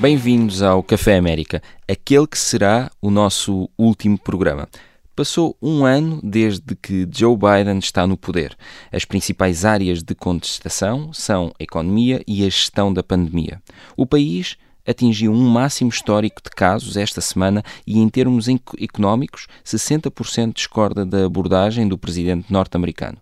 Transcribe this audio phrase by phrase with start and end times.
[0.00, 4.68] Bem-vindos ao Café América, aquele que será o nosso último programa.
[5.16, 8.56] Passou um ano desde que Joe Biden está no poder.
[8.92, 13.60] As principais áreas de contestação são a economia e a gestão da pandemia.
[13.96, 18.46] O país atingiu um máximo histórico de casos esta semana e, em termos
[18.80, 23.18] económicos, 60% discorda da abordagem do presidente norte-americano.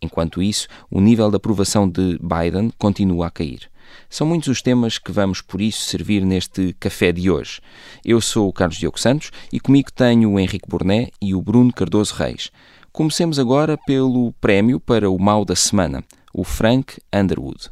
[0.00, 3.73] Enquanto isso, o nível de aprovação de Biden continua a cair.
[4.08, 7.60] São muitos os temas que vamos, por isso, servir neste café de hoje.
[8.04, 11.72] Eu sou o Carlos Diogo Santos e comigo tenho o Henrique Borné e o Bruno
[11.72, 12.50] Cardoso Reis.
[12.92, 17.70] Comecemos agora pelo prémio para o mal da semana, o Frank Underwood.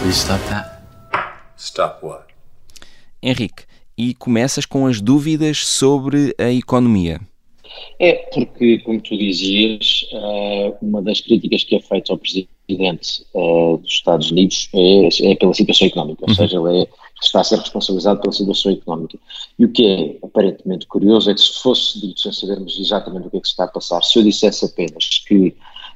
[0.00, 0.82] Please stop that.
[1.58, 2.26] Stop what?
[3.22, 3.64] Henrique,
[3.96, 7.20] e começas com as dúvidas sobre a economia.
[7.98, 13.76] É, porque, como tu dizias, eh, uma das críticas que é feita ao presidente eh,
[13.80, 16.34] dos Estados Unidos é, é pela situação económica, ou uhum.
[16.34, 16.88] seja, ele é,
[17.22, 19.18] está a ser responsabilizado pela situação económica.
[19.58, 23.30] E o que é aparentemente curioso é que se fosse dito sem sabermos exatamente o
[23.30, 25.48] que é que se está a passar, se eu dissesse apenas que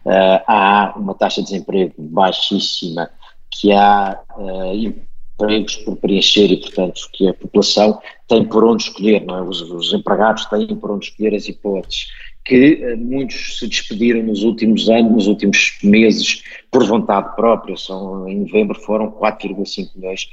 [0.07, 3.11] uh, há uma taxa de desemprego baixíssima,
[3.51, 4.75] que há uh,
[5.41, 9.43] empregos por preencher e, portanto, que a população tem por onde escolher, não é?
[9.43, 12.07] Os, os empregados têm por onde escolher as hipóteses
[12.45, 18.29] que uh, muitos se despediram nos últimos anos, nos últimos meses, por vontade própria, são,
[18.29, 20.25] em novembro foram 4,5 milhões,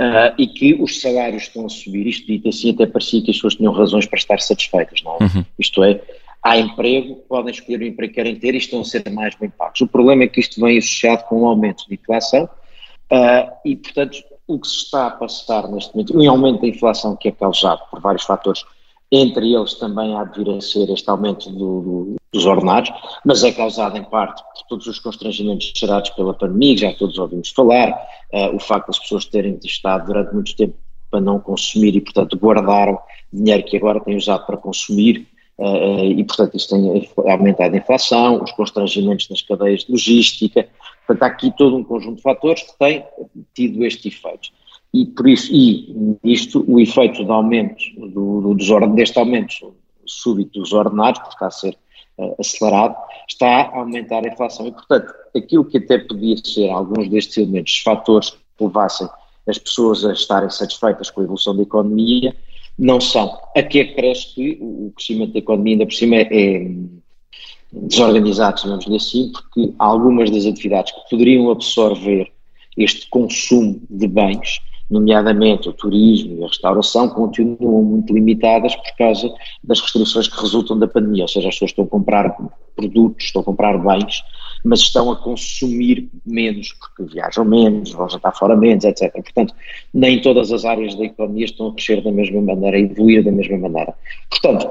[0.00, 3.36] uh, e que os salários estão a subir, isto dito assim até parecia que as
[3.36, 5.24] pessoas tinham razões para estar satisfeitas, não é?
[5.24, 5.44] Uhum.
[5.58, 6.00] Isto é,
[6.42, 9.48] há emprego, podem escolher o emprego que querem ter e estão a ser mais bem
[9.48, 9.80] pagos.
[9.80, 14.18] O problema é que isto vem associado com um aumento de inflação, uh, e portanto
[14.54, 17.80] o que se está a passar neste momento, um aumento da inflação que é causado
[17.90, 18.64] por vários fatores,
[19.10, 22.90] entre eles também há de vir a ser este aumento do, do, dos ordenados,
[23.24, 27.50] mas é causado em parte por todos os constrangimentos gerados pela pandemia, já todos ouvimos
[27.50, 27.90] falar,
[28.32, 30.74] uh, o facto das pessoas terem estado durante muito tempo
[31.10, 32.98] para não consumir e, portanto, guardaram
[33.30, 38.42] dinheiro que agora têm usado para consumir, uh, e, portanto, isso tem aumentado a inflação,
[38.42, 40.66] os constrangimentos nas cadeias de logística,
[41.06, 43.04] Portanto, há aqui todo um conjunto de fatores que têm
[43.54, 44.48] tido este efeito.
[44.94, 49.74] E por isso, e isto, o efeito do aumento, do, do, deste aumento
[50.04, 51.76] súbito dos ordenados, que está a ser
[52.18, 52.96] uh, acelerado,
[53.28, 54.66] está a aumentar a inflação.
[54.66, 59.08] E, portanto, aquilo que até podia ser alguns destes elementos, fatores que levassem
[59.48, 62.36] as pessoas a estarem satisfeitas com a evolução da economia,
[62.78, 63.38] não são.
[63.56, 66.70] Aqui acresce que o crescimento da economia, ainda por cima, é,
[67.72, 72.30] desorganizados, digamos-lhe assim, porque algumas das atividades que poderiam absorver
[72.76, 74.60] este consumo de bens,
[74.90, 79.32] nomeadamente o turismo e a restauração, continuam muito limitadas por causa
[79.64, 82.36] das restrições que resultam da pandemia, ou seja, as pessoas estão a comprar
[82.76, 84.22] produtos, estão a comprar bens,
[84.64, 89.10] mas estão a consumir menos, porque viajam menos, vão jantar fora menos, etc.
[89.12, 89.54] Portanto,
[89.92, 93.32] nem todas as áreas da economia estão a crescer da mesma maneira, a evoluir da
[93.32, 93.94] mesma maneira.
[94.30, 94.70] Portanto,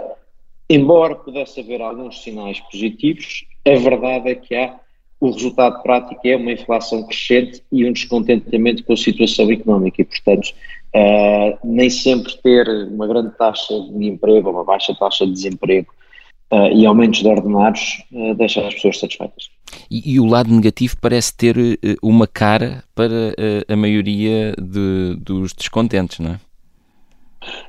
[0.72, 4.80] Embora pudesse haver alguns sinais positivos, a verdade é que há
[5.20, 10.06] o resultado prático é uma inflação crescente e um descontentamento com a situação económica e,
[10.06, 10.54] portanto,
[10.96, 15.94] uh, nem sempre ter uma grande taxa de emprego uma baixa taxa de desemprego
[16.54, 19.50] uh, e aumentos de ordenados uh, deixa as pessoas satisfeitas.
[19.92, 21.56] E, e, o lado negativo parece ter
[22.02, 23.36] uma cara para
[23.68, 26.40] a maioria de, dos descontentes, não é?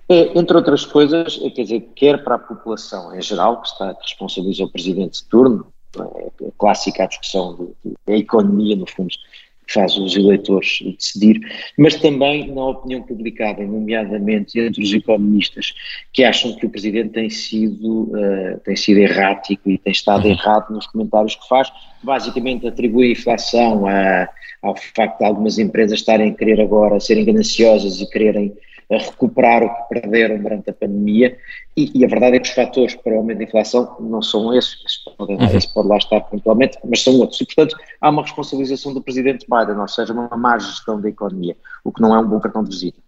[0.09, 3.97] É, entre outras coisas, é, quer dizer, quer para a população em geral, que está
[4.00, 5.66] responsabiliza o presidente de turno,
[5.99, 7.75] é, é clássica a discussão
[8.06, 9.15] da economia, no fundo,
[9.66, 11.41] que faz os eleitores decidir,
[11.78, 15.72] mas também na opinião publicada, nomeadamente entre os economistas,
[16.12, 20.32] que acham que o presidente tem sido, uh, tem sido errático e tem estado uhum.
[20.32, 21.72] errado nos comentários que faz,
[22.03, 24.28] basicamente atribui a inflação a,
[24.62, 28.52] ao facto de algumas empresas estarem a querer agora, serem gananciosas e quererem
[28.90, 31.37] a recuperar o que perderam durante a pandemia
[31.76, 34.52] e, e, a verdade é que os fatores para o aumento da inflação não são
[34.55, 35.56] esses, esse pode, uhum.
[35.56, 37.40] esse pode lá estar pontualmente, mas são outros.
[37.40, 41.56] E, portanto, há uma responsabilização do presidente Biden, ou seja, uma má gestão da economia,
[41.82, 42.99] o que não é um bom cartão de visita.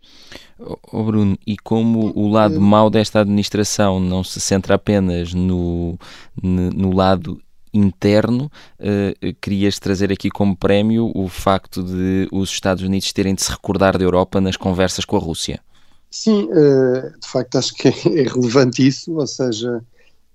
[0.93, 5.99] Oh Bruno, e como o lado mau desta administração não se centra apenas no,
[6.43, 7.41] no lado
[7.75, 13.43] interno, uh, querias trazer aqui como prémio o facto de os Estados Unidos terem de
[13.43, 15.61] se recordar da Europa nas conversas com a Rússia.
[16.11, 19.83] Sim, uh, de facto acho que é relevante isso, ou seja,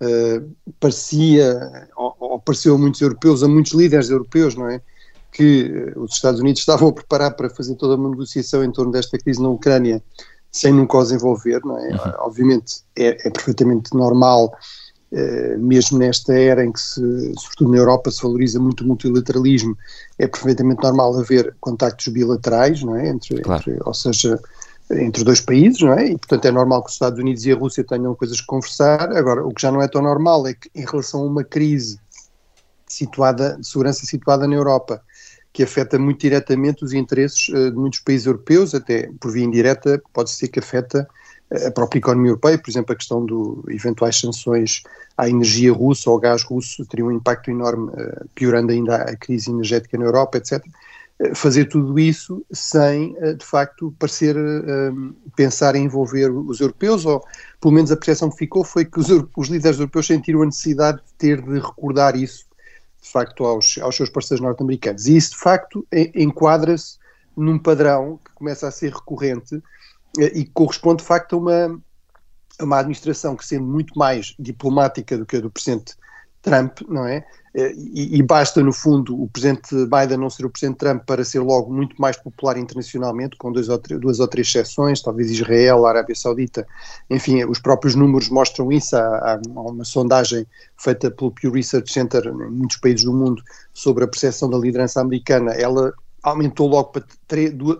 [0.01, 4.81] uh, parecia, ou, ou, pareceu a muitos europeus, a muitos líderes europeus, não é?
[5.31, 9.17] Que os Estados Unidos estavam a preparar para fazer toda uma negociação em torno desta
[9.17, 10.03] crise na Ucrânia
[10.51, 11.89] sem nunca os envolver, não é?
[11.89, 12.13] Uhum.
[12.19, 14.88] Obviamente é, é, perfeitamente normal eh,
[15.57, 17.01] mesmo nesta era em que, se,
[17.37, 19.77] sobretudo na Europa, se valoriza muito o multilateralismo,
[20.17, 23.09] é perfeitamente normal haver contactos bilaterais, não é?
[23.09, 23.61] Entre, claro.
[23.61, 24.39] entre, ou seja,
[24.91, 26.07] entre dois países, não é?
[26.07, 29.11] E, portanto, é normal que os Estados Unidos e a Rússia tenham coisas que conversar.
[29.15, 31.99] Agora, o que já não é tão normal é que, em relação a uma crise
[32.87, 35.01] situada, de segurança situada na Europa,
[35.53, 40.01] que afeta muito diretamente os interesses uh, de muitos países europeus, até por via indireta,
[40.13, 41.07] pode ser que afeta
[41.51, 44.83] a própria economia europeia, por exemplo, a questão de eventuais sanções
[45.17, 49.15] à energia russa ou ao gás russo teria um impacto enorme, eh, piorando ainda a
[49.15, 50.63] crise energética na Europa, etc.
[51.19, 54.35] Eh, fazer tudo isso sem, eh, de facto, parecer
[55.35, 57.25] pensar em envolver os europeus, ou
[57.59, 60.99] pelo menos a percepção que ficou foi que os, os líderes europeus sentiram a necessidade
[60.99, 62.45] de ter de recordar isso,
[63.01, 65.07] de facto, aos, aos seus parceiros norte-americanos.
[65.07, 66.99] E isso, de facto, enquadra-se
[67.35, 69.63] num padrão que começa a ser recorrente
[70.23, 71.81] e corresponde de facto a uma,
[72.59, 75.95] a uma administração que sendo muito mais diplomática do que a do presidente
[76.41, 77.25] Trump, não é?
[77.53, 81.39] E, e, basta, no fundo, o presidente Biden não ser o presidente Trump para ser
[81.39, 86.15] logo muito mais popular internacionalmente, com dois ou duas ou três exceções, talvez Israel, Arábia
[86.15, 86.65] Saudita,
[87.09, 88.95] enfim, os próprios números mostram isso.
[88.95, 90.45] Há, há uma sondagem
[90.77, 93.41] feita pelo Pew Research Center em muitos países do mundo
[93.73, 95.51] sobre a percepção da liderança americana.
[95.53, 95.91] Ela
[96.23, 97.03] aumentou logo para,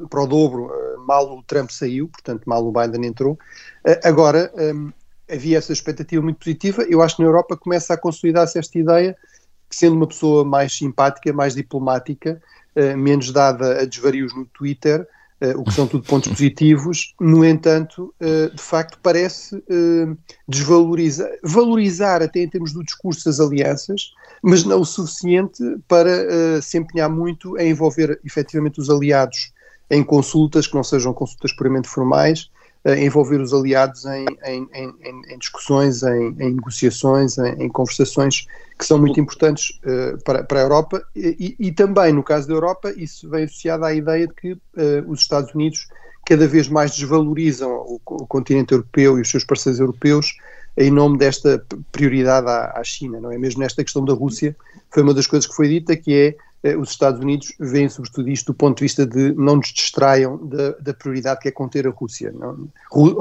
[0.09, 3.37] para o dobro, eh, mal o Trump saiu, portanto, mal o Biden entrou.
[3.85, 4.91] Eh, agora, um,
[5.29, 6.83] havia essa expectativa muito positiva.
[6.83, 9.15] Eu acho que na Europa começa a consolidar-se esta ideia
[9.69, 12.41] que, sendo uma pessoa mais simpática, mais diplomática,
[12.75, 15.07] uh, menos dada a desvarios no Twitter,
[15.55, 22.21] o que são tudo pontos positivos, no entanto, uh, de facto, parece uh, desvalorizar, valorizar
[22.21, 24.11] até em termos do discurso as alianças,
[24.43, 29.51] mas não o suficiente para se empenhar muito em envolver efetivamente os aliados
[29.89, 32.49] em consultas que não sejam consultas puramente formais,
[32.85, 34.93] envolver os aliados em, em, em,
[35.33, 38.47] em discussões, em, negociações, em, conversações
[38.77, 42.53] que são muito importantes uh, para, para a Europa e, e, também, no caso da
[42.53, 44.59] Europa, isso vem associado à ideia de que uh,
[45.07, 45.87] os Estados Unidos
[46.25, 50.37] cada vez mais desvalorizam o, o, continente europeu e os seus parceiros europeus
[50.77, 53.37] em nome desta prioridade à, à, China, não é?
[53.37, 54.55] Mesmo nesta questão da Rússia,
[54.89, 56.35] foi uma das coisas que foi dita, que é
[56.79, 60.71] os Estados Unidos veem sobretudo isto do ponto de vista de não nos distraiam da,
[60.71, 62.67] da prioridade que é conter a Rússia, não?
[62.91, 63.15] Ru,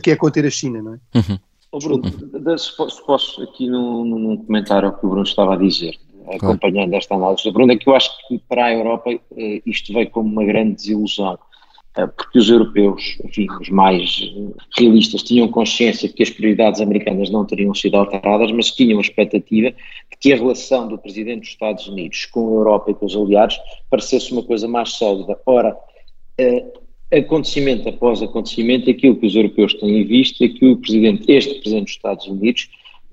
[0.00, 0.98] que é conter a China, não é?
[1.18, 1.38] Uhum.
[1.72, 5.96] Oh, Bruno, se posso aqui num, num comentário ao que o Bruno estava a dizer,
[6.28, 7.50] acompanhando esta análise.
[7.50, 10.74] Bruno, é que eu acho que para a Europa eh, isto veio como uma grande
[10.74, 11.38] desilusão, eh,
[11.92, 14.32] porque os europeus, enfim, os mais
[14.76, 19.02] realistas, tinham consciência de que as prioridades americanas não teriam sido alteradas, mas tinham a
[19.02, 23.06] expectativa de que a relação do Presidente dos Estados Unidos com a Europa e com
[23.06, 23.58] os aliados
[23.90, 25.38] parecesse uma coisa mais sólida.
[25.44, 25.76] Ora,
[26.38, 26.64] eh,
[27.12, 31.84] acontecimento após acontecimento, aquilo que os europeus têm visto é que o presidente, este presidente
[31.86, 32.70] dos Estados Unidos,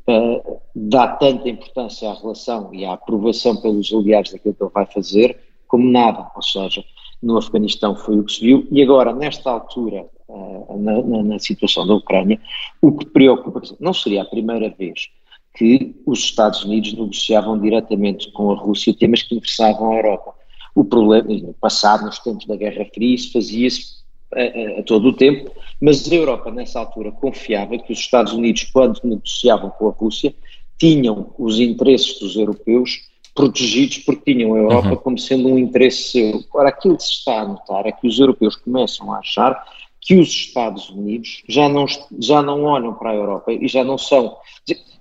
[0.08, 4.86] uh, dá tanta importância à relação e à aprovação pelos aliados daquilo que ele vai
[4.86, 5.38] fazer,
[5.68, 6.30] como nada.
[6.36, 6.84] Ou seja,
[7.22, 11.40] no Afeganistão foi o que se viu, e agora, nesta altura, uh, na, na, na,
[11.40, 12.40] situação da Ucrânia,
[12.82, 15.10] o que preocupa, não seria a primeira vez
[15.56, 20.36] que os Estados Unidos negociavam diretamente com a Rússia temas que interessavam a Europa.
[20.76, 23.98] O problema, no passado, nos tempos da Guerra Fria, isso fazia-se
[24.36, 28.34] a, a, a, todo o tempo, mas a Europa, nessa altura, confiava que os Estados
[28.34, 30.36] Unidos, quando negociavam com a Rússia,
[30.78, 33.07] tinham os interesses dos europeus
[33.38, 34.96] protegidos porque tinham a Europa uhum.
[34.96, 36.44] como sendo um interesse seu.
[36.52, 39.64] Ora, aquilo que se está a notar é que os europeus começam a achar
[40.02, 41.86] que os Estados Unidos já não,
[42.20, 44.36] já não olham para a Europa e já não são.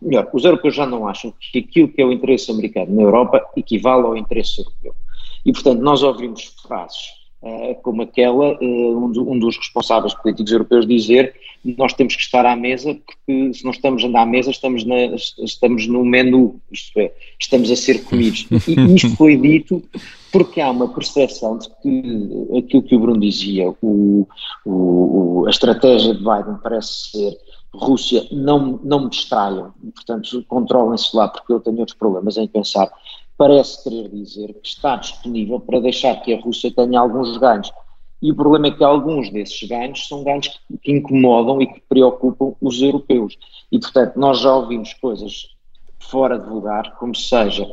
[0.02, 3.42] Melhor, os europeus já não acham que aquilo que é o interesse americano na Europa
[3.56, 4.94] equivale ao interesse europeu.
[5.44, 7.25] E, portanto, nós ouvimos frases
[7.82, 11.34] como aquela, do, um, dos responsáveis políticos europeus dizer
[11.76, 14.96] nós temos que estar à mesa porque se não estamos à mesa estamos, na,
[15.38, 18.46] estamos no menu, isto é, estamos a ser comidos.
[18.68, 19.82] E isto foi dito
[20.30, 24.28] porque há uma percepção de que aquilo que o Bruno dizia, o,
[24.64, 27.38] o, a estratégia de Biden parece ser
[27.76, 32.90] Rússia, não, não me distraiam, portanto controlem-se lá porque eu tenho outros problemas em pensar
[33.36, 37.70] parece querer dizer que está disponível para deixar que a Rússia tenha alguns ganhos.
[38.22, 40.48] E o problema é que alguns desses ganhos são ganhos
[40.82, 43.36] que, incomodam e que preocupam os europeus.
[43.70, 45.48] E, portanto, nós já ouvimos coisas
[45.98, 47.66] fora de lugar, como seja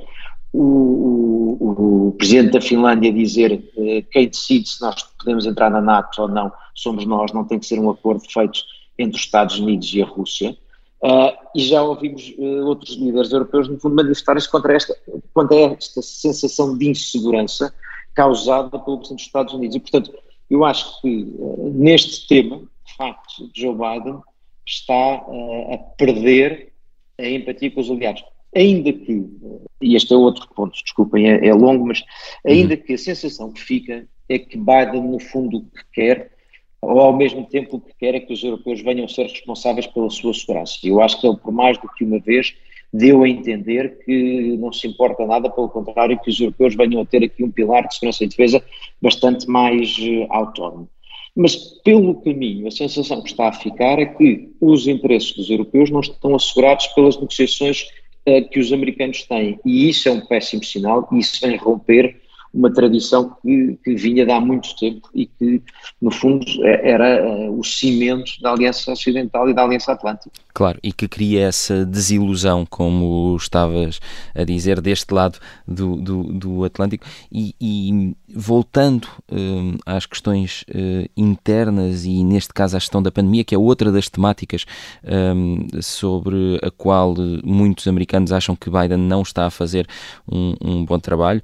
[0.51, 5.82] o, o, o presidente da Finlândia dizer eh, quem decide se nós podemos entrar na
[5.82, 8.60] NATO ou não somos nós, não tem que ser um acordo feito
[8.98, 10.55] entre os Estados Unidos e a Rússia.
[11.04, 14.96] Uh, e já ouvimos uh, outros líderes europeus, no fundo, manifestarem-se contra esta,
[15.34, 17.74] contra esta sensação de insegurança
[18.14, 19.76] causada pelo Presidente dos Estados Unidos.
[19.76, 20.14] E, portanto,
[20.50, 24.22] eu acho que uh, neste tema, de facto, Joe Biden
[24.66, 26.72] está a perder
[27.20, 28.24] a empatia com os aliados.
[28.56, 29.26] Ainda que,
[29.82, 32.02] e este é outro ponto, desculpem, é, é longo, mas
[32.46, 32.82] ainda uhum.
[32.82, 36.33] que a sensação que fica é que Biden, no fundo, o que quer,
[36.84, 39.88] ou ao mesmo tempo o que quer é que os europeus venham a ser responsáveis
[39.88, 40.78] pela sua segurança.
[40.84, 42.54] Eu acho que ele, por mais do que uma vez,
[42.94, 47.06] deu a entender que não se importa nada, pelo contrário, que os europeus venham a
[47.06, 48.63] ter aqui um pilar de segurança e defesa
[49.02, 50.88] bastante mais uh, autónomo.
[51.36, 55.90] Mas, pelo caminho, a sensação que está a ficar é que os interesses dos europeus
[55.90, 57.88] não estão assegurados pelas negociações
[58.28, 59.60] uh, que os americanos têm.
[59.66, 62.22] E isso é um péssimo sinal, e isso vem romper
[62.54, 65.62] uma tradição que, que, vinha de há muito tempo e que,
[66.00, 70.30] no fundo, é, era uh, o cimento da Aliança Ocidental e da Aliança Atlântica.
[70.54, 74.00] Claro, e que cria essa desilusão, como estavas
[74.36, 77.06] a dizer, deste lado do, do, do Atlântico.
[77.32, 83.44] E, e voltando uh, às questões uh, internas e, neste caso, à gestão da pandemia,
[83.44, 84.66] que é outra das temáticas
[85.82, 89.88] sobre a qual muitos americanos acham que Biden não está a fazer
[90.30, 91.42] um, um bom trabalho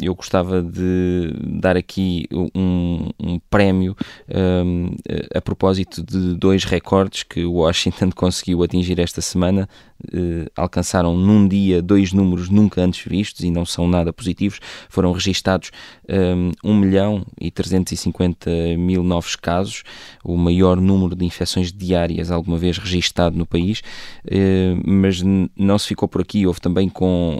[0.00, 3.96] eu gostava de dar aqui um, um prémio
[4.28, 4.94] um,
[5.34, 9.68] a propósito de dois recordes que o Washington conseguiu atingir esta semana.
[10.14, 14.58] Uh, alcançaram num dia dois números nunca antes vistos e não são nada positivos.
[14.88, 15.70] Foram registados
[16.08, 19.82] um, 1 milhão e 350 mil novos casos,
[20.24, 23.80] o maior número de infecções diárias alguma vez registado no país,
[24.24, 25.22] uh, mas
[25.54, 26.46] não se ficou por aqui.
[26.46, 27.38] Houve também com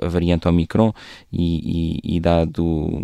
[0.00, 0.92] a variante Omicron
[1.32, 3.02] e, e, e, dado,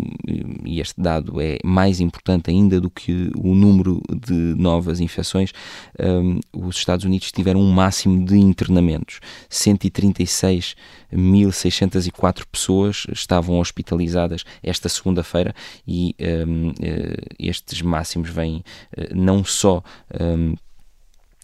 [0.63, 5.51] e este dado é mais importante ainda do que o número de novas infecções,
[5.99, 9.19] um, os Estados Unidos tiveram um máximo de internamentos.
[9.49, 15.55] 136.604 pessoas estavam hospitalizadas esta segunda-feira
[15.87, 16.15] e
[16.47, 18.63] um, eh, estes máximos vêm
[18.95, 19.81] eh, não só
[20.19, 20.53] um,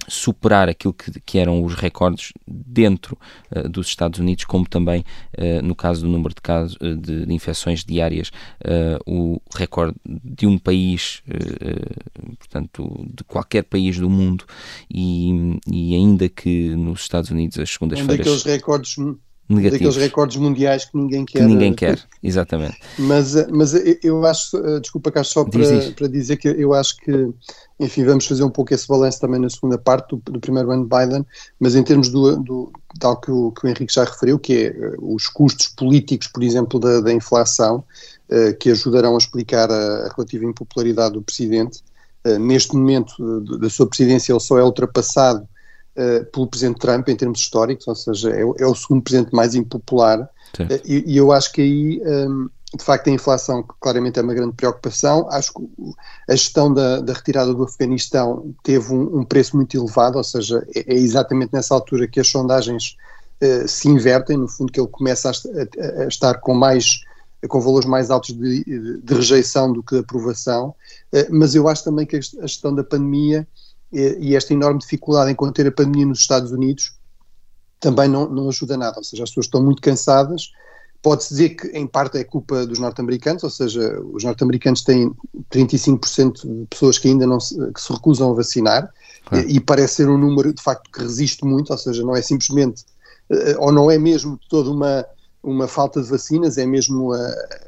[0.07, 3.17] superar aquilo que, que, eram os recordes dentro
[3.55, 5.03] uh, dos Estados Unidos, como também
[5.37, 8.31] uh, no caso do número de casos uh, de, de, infecções diárias,
[9.05, 11.21] o recorde de um país,
[12.39, 14.45] portanto, de qualquer país do mundo,
[14.89, 18.15] e, e ainda que nos Estados Unidos as segundas-feiras.
[18.15, 18.95] Um daqueles recordes
[19.49, 19.95] negativos.
[19.95, 21.39] Daqueles recordes mundiais que ninguém quer.
[21.39, 22.77] Que ninguém quer, exatamente.
[22.99, 23.73] Mas, mas
[24.03, 25.93] eu acho, desculpa cá só para, diz, diz.
[25.93, 27.29] para dizer que eu acho que
[27.79, 30.83] enfim, vamos fazer um pouco esse balanço também na segunda parte do, do primeiro ano
[30.83, 31.25] de Biden,
[31.59, 34.95] mas em termos do, do tal que o, que o Henrique já referiu, que é
[34.99, 37.83] os custos políticos, por exemplo, da, da inflação,
[38.59, 41.81] que ajudarão a explicar a, relativa impopularidade do presidente.
[42.41, 45.47] Neste momento da sua presidência, ele só é ultrapassado
[45.97, 49.55] uh, pelo presidente Trump em termos históricos, ou seja, é, é o segundo presidente mais
[49.55, 50.21] impopular.
[50.59, 52.01] Uh, e, e, eu acho que aí.
[52.05, 55.25] Um, de facto, a inflação claramente é uma grande preocupação.
[55.31, 55.63] Acho que
[56.27, 60.67] a gestão da, da retirada do Afeganistão teve um, um, preço muito elevado, ou seja,
[60.75, 62.97] é, é exatamente nessa altura que as sondagens
[63.41, 67.01] uh, se invertem, no fundo, que ele começa a, a, estar com mais
[67.47, 70.73] com valores mais altos de, de, de rejeição do que de aprovação,
[71.29, 73.47] mas eu acho também que a gestão da pandemia
[73.91, 76.94] e, e esta enorme dificuldade em conter a pandemia nos Estados Unidos
[77.79, 80.51] também não, não ajuda nada, ou seja, as pessoas estão muito cansadas,
[81.01, 85.12] Pode-se dizer que, em parte, é culpa dos norte-americanos, ou seja, os norte-americanos têm
[85.51, 88.91] 35% de pessoas que ainda não se, que se recusam a vacinar,
[89.32, 92.22] e, e, parece ser um número, de facto, que resiste muito, ou seja, não é
[92.22, 92.84] simplesmente,
[93.29, 95.06] uh, ou não é mesmo toda uma,
[95.44, 97.17] uma falta de vacinas, é mesmo uh,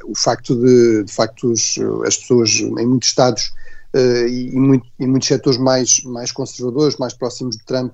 [0.05, 3.51] o facto de, de facto, os, as pessoas em muitos estados
[3.95, 7.93] uh, e, e, muito, em muitos setores mais, mais conservadores, mais próximos de Trump,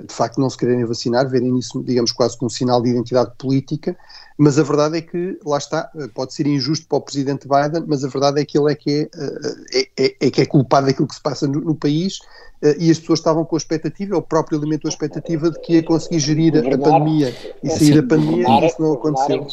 [0.00, 3.32] de facto não se quererem vacinar, verem isso, digamos, quase como um sinal de identidade
[3.38, 3.96] política,
[4.38, 8.04] mas a verdade é que, lá está, pode ser injusto para o presidente Biden, mas
[8.04, 10.86] a verdade é que ele é que é, eh, é, é, é que é culpado
[10.86, 12.18] daquilo que se passa no, no, país
[12.62, 15.74] eh, e as pessoas estavam com a expectativa, o próprio alimentou a expectativa de que
[15.74, 19.46] ia conseguir gerir a pandemia e sair da pandemia e isso não aconteceu.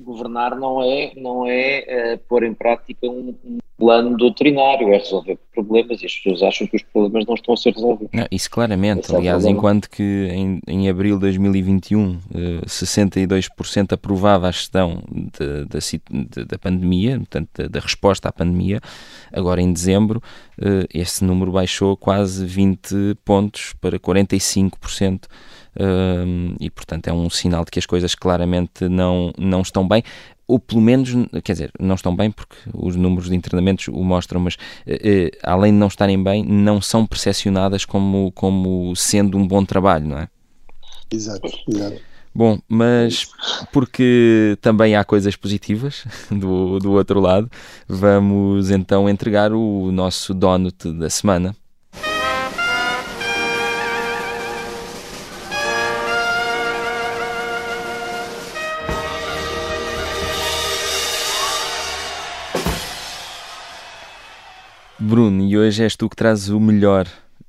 [0.00, 5.38] Governar não é, não é uh, pôr em prática um, um plano doutrinário, é resolver
[5.54, 8.12] problemas e as pessoas acham que os problemas não estão a ser resolvidos.
[8.12, 12.18] Não, isso claramente, Esse aliás, é enquanto que em, em abril de 2021 uh,
[12.66, 18.80] 62% aprovava a gestão de, de, da pandemia, portanto, da, da, resposta à pandemia,
[19.32, 20.22] agora em dezembro
[20.58, 25.24] uh, esse número baixou quase 20 pontos para 45%.
[25.80, 30.02] Uh, e portanto é um sinal de que as coisas claramente não, não estão bem
[30.50, 31.10] ou pelo menos,
[31.44, 35.38] quer dizer, não estão bem porque os números de internamentos o mostram, mas eh, eh,
[35.44, 40.18] além de não estarem bem, não são percepcionadas como, como sendo um bom trabalho, não
[40.18, 40.28] é?
[41.08, 42.00] Exato, exato.
[42.34, 43.28] Bom, mas
[43.72, 47.48] porque também há coisas positivas do, do outro lado,
[47.88, 51.54] vamos então entregar o nosso donut da semana.
[65.00, 67.06] Bruno, e hoje és tu que trazes o melhor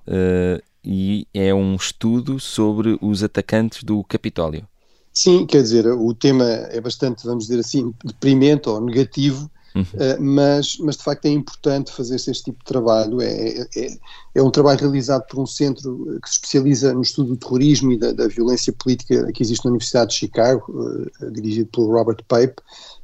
[0.07, 4.65] uh, e é um estudo sobre os atacantes do Capitólio.
[5.13, 9.83] Sim, quer dizer, o tema é bastante, vamos dizer assim, deprimente ou negativo, Uhum.
[9.83, 13.21] Uh, mas, mas de facto é importante fazer este tipo de trabalho.
[13.21, 13.97] É, é,
[14.35, 17.97] é, um trabalho realizado por um centro que se especializa no estudo do terrorismo e
[17.97, 22.55] da, da violência política que existe na Universidade de Chicago, uh, dirigido pelo Robert Pape,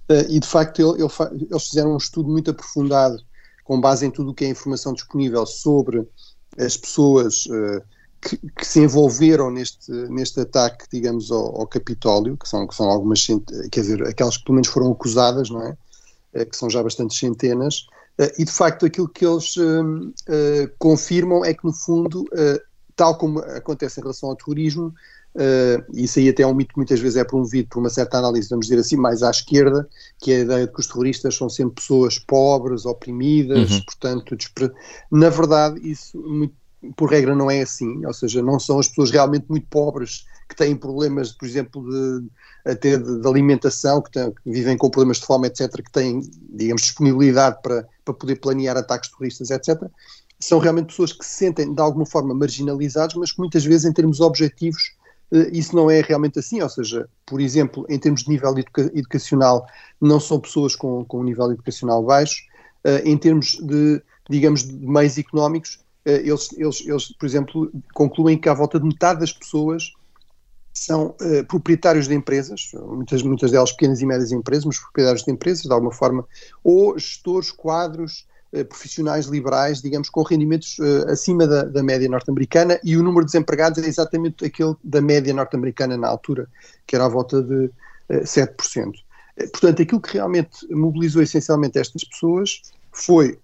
[0.10, 3.22] uh, e de facto ele, ele, eles fizeram um estudo muito aprofundado,
[3.68, 6.08] com base em tudo o que é informação disponível sobre
[6.58, 7.44] as pessoas
[8.22, 12.90] que, que, se envolveram neste, neste ataque, digamos, ao, ao Capitólio, que são, que são
[12.90, 13.28] algumas,
[13.70, 15.78] quer dizer, aquelas que pelo menos foram acusadas, não é?
[16.34, 19.56] Eh, que são já bastantes centenas, eh, e de facto aquilo que eles
[20.28, 22.26] eh, confirmam é que no fundo,
[22.96, 24.94] tal como acontece em relação ao terrorismo,
[25.38, 28.18] Uh, isso aí até é um mito que muitas vezes é promovido por uma certa
[28.18, 29.88] análise, vamos dizer assim, mais à esquerda,
[30.20, 33.82] que é a ideia de que os terroristas são sempre pessoas pobres, oprimidas, uhum.
[33.84, 34.72] portanto, despre...
[35.12, 36.56] na verdade, isso muito,
[36.96, 40.56] por regra não é assim, ou seja, não são as pessoas realmente muito pobres que
[40.56, 42.28] têm problemas, por exemplo, de,
[42.66, 46.22] até de, de alimentação, que, têm, que, vivem com problemas de fome, etc., que têm,
[46.50, 49.84] digamos, disponibilidade para, para poder planear ataques terroristas, etc.,
[50.40, 53.94] são realmente pessoas que se sentem de alguma forma marginalizados, mas que muitas vezes, em
[53.94, 54.96] termos objetivos,
[55.52, 56.62] isso não é realmente assim.
[56.62, 59.66] Ou seja, por exemplo, em termos de nível educa educacional,
[60.00, 62.44] não são pessoas com, com um nível educacional baixo.
[62.84, 68.38] Eh, em termos de, digamos, de meios económicos, eh, eles, eles, eles, por exemplo, concluem
[68.38, 69.92] que à volta de metade das pessoas
[70.74, 75.32] são uh, proprietários de empresas, muitas, muitas delas pequenas e médias empresas, mas proprietários de
[75.32, 76.24] empresas, de alguma forma,
[76.64, 78.27] ou gestores, quadros,
[78.70, 83.32] profissionais liberais, digamos, com rendimentos uh, acima da, da média norte-americana, e o número de
[83.32, 86.48] desempregados é exatamente aquele da média norte-americana na altura,
[86.86, 88.94] que era à volta de uh, 7%.
[89.52, 92.60] Portanto, aquilo que realmente mobilizou essencialmente estas pessoas
[92.92, 93.38] foi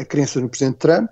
[0.00, 1.10] a crença no Presidente Trump,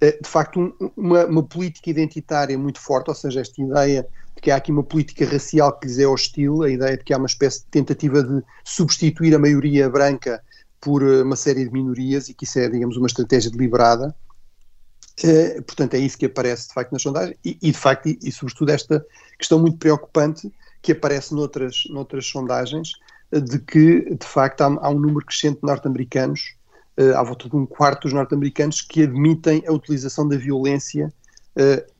[0.00, 4.50] de facto, um, uma, uma, política identitária muito forte, ou seja, esta ideia de que
[4.50, 7.26] há aqui uma política racial que lhes é hostil, a ideia de que há uma
[7.26, 10.42] espécie de tentativa de substituir a maioria branca
[10.80, 14.14] por eh, uma série de minorias e que isso é, digamos, uma estratégia deliberada.
[15.22, 18.16] Uh, portanto, é isso que aparece de facto nas sondagens e, e de facto, e,
[18.22, 19.04] e, sobretudo esta
[19.36, 22.92] questão muito preocupante que aparece noutras, noutras sondagens,
[23.32, 26.54] uh, de que de facto há, há um número crescente de norte-americanos,
[27.00, 31.12] uh, à volta de um quarto dos norte-americanos, que admitem a utilização da violência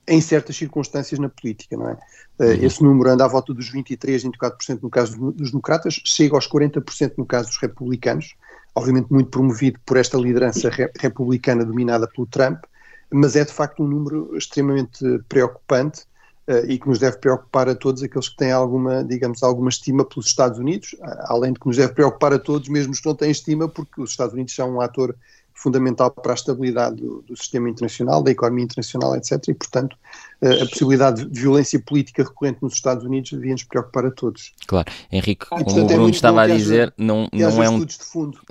[0.06, 1.98] em certas circunstâncias na política, não é?
[2.38, 2.52] Uhum.
[2.64, 7.14] Esse número anda à volta dos 23, 24% no caso dos democratas, chega aos 40%
[7.18, 8.36] no caso dos republicanos,
[8.78, 12.62] obviamente muito promovido por esta liderança re republicana dominada pelo Trump,
[13.10, 16.02] mas é de facto um número extremamente preocupante
[16.46, 20.04] uh, e que nos deve preocupar a todos aqueles que têm alguma, digamos, alguma estima
[20.04, 23.16] pelos Estados Unidos, além de que nos deve preocupar a todos, mesmo os que não
[23.16, 25.14] têm estima, porque os Estados Unidos são um ator
[25.58, 29.32] fundamental para a estabilidade do, do, sistema internacional, da economia internacional, etc.
[29.48, 29.96] E, portanto,
[30.40, 34.52] eh, a possibilidade de violência política recorrente nos Estados Unidos devia nos preocupar a todos.
[34.66, 37.84] Claro, Henrique, ah, como o é Bruno é estava a dizer, não, não é um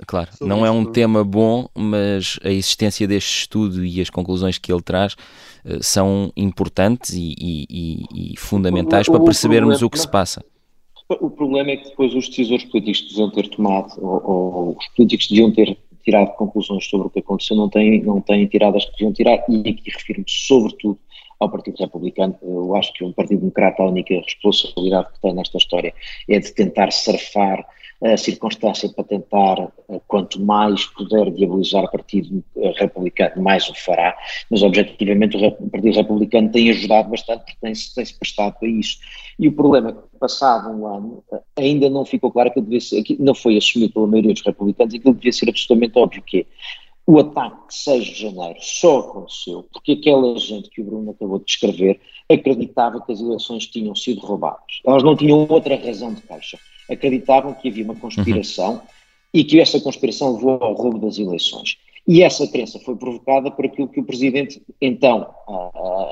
[0.06, 4.70] claro, não é um tema bom, mas a existência deste estudo e as conclusões que
[4.70, 9.98] ele traz uh, são importantes e, e, e fundamentais o, para percebermos o, o que
[9.98, 10.44] se passa.
[11.08, 15.28] O problema é que depois os decisores políticos deviam ter tomado, ou, ou os políticos
[15.28, 18.92] deviam ter tirado conclusões sobre o que aconteceu, não têm, não têm tirado as que
[18.92, 20.98] deviam tirar, e aqui refiro-me sobretudo
[21.38, 22.34] ao Partido Republicano.
[22.42, 25.92] Eu acho que o Partido Democrata, a única responsabilidade que tem nesta história
[26.26, 27.66] é de tentar surfar
[28.00, 32.44] a circunstância para tentar, eh, quanto mais puder diabolizar o Partido
[32.76, 34.16] Republicano, mais o fará,
[34.48, 38.98] mas objetivamente o Partido Republicano tem ajudado bastante porque tem-se tem prestado para isso.
[39.38, 42.80] E o problema é que, passado um ano, eh, ainda não ficou claro que devia
[42.80, 46.46] ser, não foi assumido pela maioria dos republicanos aquilo devia ser absolutamente óbvio que é,
[47.04, 51.38] o ataque de 6 de janeiro só aconteceu porque aquela gente que o Bruno acabou
[51.38, 54.80] de descrever acreditava que as eleições tinham sido roubadas.
[54.84, 56.58] Elas não tinham outra razão de caixa
[56.88, 58.80] acreditavam que havia uma conspiração uhum.
[59.32, 61.76] e que essa conspiração levou ao roubo das eleições.
[62.06, 65.28] E essa crença foi provocada por aquilo que o Presidente, então,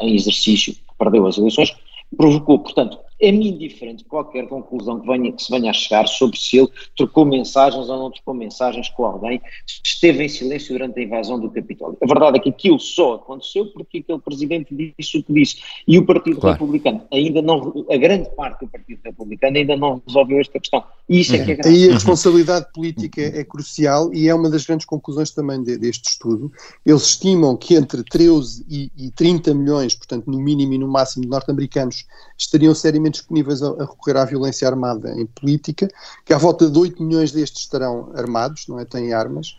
[0.03, 1.75] em exercício, que perdeu as eleições,
[2.15, 2.59] provocou.
[2.59, 6.69] Portanto, é-me indiferente qualquer conclusão que, venha, que se venha a chegar sobre se ele
[6.97, 9.41] trocou mensagens ou não trocou mensagens com alguém,
[9.85, 11.97] esteve em silêncio durante a invasão do Capitólio.
[12.03, 15.57] A verdade é que aquilo só aconteceu porque aquele presidente disse o que disse.
[15.87, 16.55] E o Partido claro.
[16.55, 20.85] Republicano ainda não, a grande parte do Partido Republicano ainda não resolveu esta questão.
[21.09, 21.75] E isso é que é grave.
[21.75, 26.11] Aí a responsabilidade política é crucial e é uma das grandes conclusões também de, deste
[26.11, 26.53] estudo.
[26.85, 31.25] Eles estimam que entre 13 e, e 30 milhões, portanto no mínimo e no máximo
[31.25, 32.05] de norte-americanos,
[32.37, 35.89] estariam seriamente disponíveis a, a, recorrer à violência armada em política,
[36.25, 38.85] que à volta de 8 milhões destes estarão armados, não é?
[38.85, 39.59] Têm armas.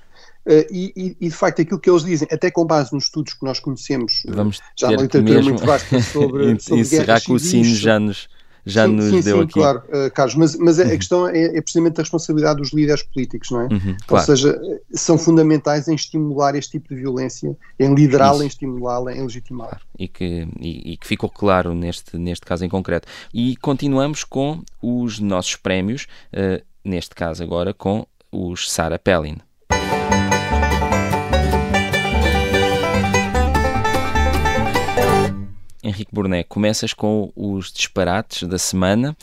[0.72, 3.44] e, e, e, de facto aquilo que eles dizem, até com base nos estudos que
[3.44, 6.82] nós conhecemos, Vamos já uma literatura muito vasta sobre, sobre
[7.34, 8.37] o sino
[8.68, 9.54] já sim, nos sim, deu sim, aqui.
[9.54, 10.86] claro, uh, Carlos, mas, mas uhum.
[10.86, 13.64] a questão é, é, precisamente a responsabilidade dos líderes políticos, não é?
[13.66, 14.26] Uhum, Ou claro.
[14.26, 14.60] seja,
[14.92, 19.70] são fundamentais em estimular este tipo de violência, em liderá-la, em estimulá-la, em legitimá-la.
[19.70, 19.86] Claro.
[19.98, 23.08] E, que, e, e que ficou claro neste, neste caso em concreto.
[23.34, 29.38] E continuamos com os nossos prémios, uh, neste caso agora com os Sarah Palin.
[35.84, 39.16] Henrique Burné, começas com os disparates da semana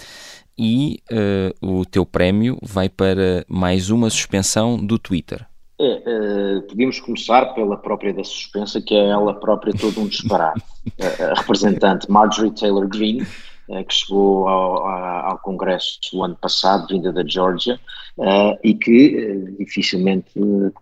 [0.57, 5.47] e uh, o teu prémio vai para mais uma suspensão do Twitter.
[5.79, 10.63] É, uh, podíamos começar pela própria da suspensa, que é ela própria todo um disparate.
[11.01, 13.23] a, a representante Marjorie Taylor Greene,
[13.69, 17.81] uh, que chegou ao, ao, Congresso o ano passado, vinda da Georgia,
[18.17, 20.31] uh, e que dificilmente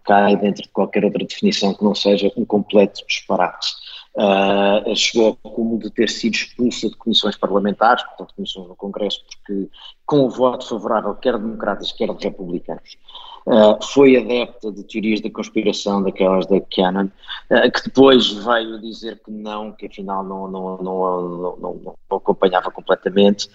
[0.04, 3.72] cai dentro de qualquer outra definição que não seja um completo disparate.
[4.14, 9.24] Uh, chegou ao cúmulo de ter sido expulsa de comissões parlamentares, portanto, comissões no Congresso,
[9.24, 9.70] porque
[10.04, 12.98] com o voto favorável, quer de democratas, quer de republicanos.
[13.44, 19.20] Uh, foi adepta de teorias da conspiração, daquelas da Cannon, uh, que depois veio dizer
[19.24, 23.46] que não, que afinal não, não, não, não, acompanhava completamente.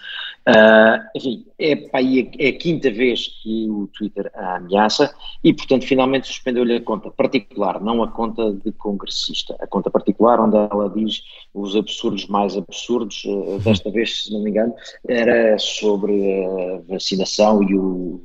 [0.46, 5.86] Uh, enfim, é, pá, é, a quinta vez que o Twitter a ameaça e, portanto,
[5.86, 10.90] finalmente suspendeu-lhe a conta particular, não a conta de congressista, a conta particular onde ela
[10.90, 11.22] diz
[11.54, 13.22] os absurdos mais absurdos,
[13.64, 14.74] desta vez, se não me engano,
[15.08, 18.20] era sobre a vacinação e o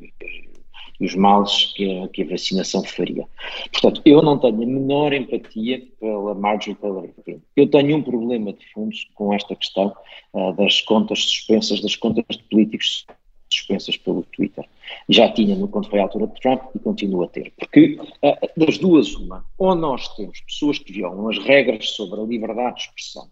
[0.99, 3.25] os males que a, que a, vacinação faria.
[3.71, 7.41] Portanto, eu não tenho a menor empatia pela Marjorie Taylor Greene.
[7.55, 9.93] Eu tenho um problema de fundo com esta questão
[10.33, 13.05] uh, das contas suspensas, das contas de políticos
[13.51, 14.65] suspensas pelo Twitter.
[15.09, 17.51] Já tinha no quando foi a altura de Trump e continua a ter.
[17.57, 22.23] Porque uh, das duas, uma, ou nós temos pessoas que violam as regras sobre a
[22.23, 23.27] liberdade de expressão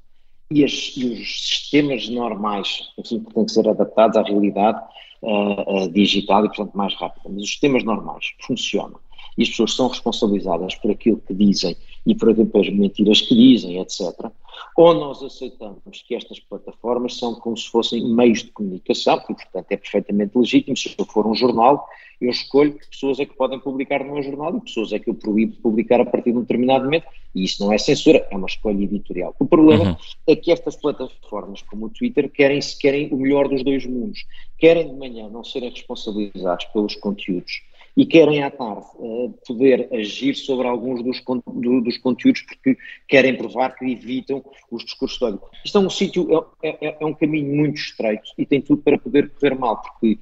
[0.51, 4.81] e, as, e os sistemas normais, enfim, que têm que ser adaptados à realidade,
[5.21, 7.29] Uh, uh, digital e, portanto, mais rápida.
[7.29, 8.99] Mas os sistemas normais funcionam
[9.37, 13.79] e as pessoas são responsabilizadas por aquilo que dizem e por as mentiras que dizem,
[13.79, 14.01] etc.
[14.75, 19.71] Ou nós aceitamos que estas plataformas são como se fossem meios de comunicação, e, portanto,
[19.71, 20.75] é perfeitamente legítimo.
[20.77, 21.87] Se eu for um jornal,
[22.19, 25.09] eu escolho que pessoas é que podem publicar no meu jornal e pessoas é que
[25.09, 28.27] eu proíbo de publicar a partir de um determinado momento, e isso não é censura,
[28.29, 29.35] é uma escolha editorial.
[29.39, 29.95] O problema uhum.
[30.27, 34.25] é que estas plataformas, como o Twitter, querem, querem o melhor dos dois mundos.
[34.57, 37.63] Querem de manhã não serem responsabilizados pelos conteúdos
[37.95, 42.77] e querem à tarde uh, poder agir sobre alguns dos, do, dos conteúdos porque
[43.07, 45.41] querem provar que evitam os discursos de ódio.
[45.65, 48.97] Isto é um sítio, é, é, é, um caminho muito estreito e tem tudo para
[48.97, 50.17] poder correr mal, porque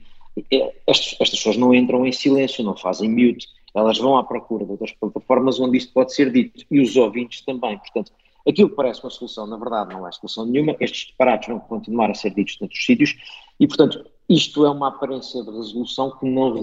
[0.87, 4.71] estas, estas pessoas não entram em silêncio, não fazem mute, elas vão à procura de
[4.71, 7.77] outras plataformas onde isto pode ser dito e os ouvintes também.
[7.77, 8.11] Portanto,
[8.47, 10.75] aquilo que parece uma solução, na verdade, não é solução nenhuma.
[10.79, 13.15] Estes disparates vão continuar a ser ditos noutros sítios
[13.59, 16.53] e, portanto, isto é uma aparência de resolução que não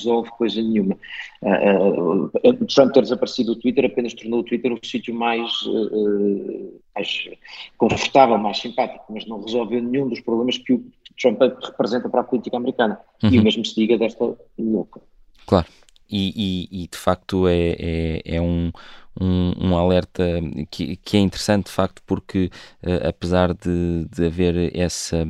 [0.00, 0.96] resolve coisa nenhuma.
[1.42, 6.80] Uh, uh, Trump ter desaparecido do Twitter apenas tornou o Twitter o sítio mais, uh,
[6.94, 7.28] mais
[7.76, 10.84] confortável, mais simpático, mas não resolveu nenhum dos problemas que o
[11.20, 12.98] Trump representa para a política americana.
[13.22, 13.30] Uhum.
[13.30, 15.00] E o mesmo se diga desta louca.
[15.46, 15.66] Claro.
[16.10, 18.72] E, e, e, de facto é, é, é um,
[19.18, 20.24] um, um, alerta
[20.70, 22.50] que, que, é interessante de facto porque
[22.82, 25.26] uh, apesar de, de haver essa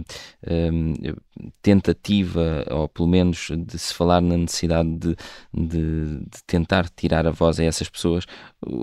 [0.72, 0.94] um,
[1.62, 5.16] tentativa ou pelo menos de se falar na necessidade de,
[5.52, 8.26] de, de tentar tirar a voz a essas pessoas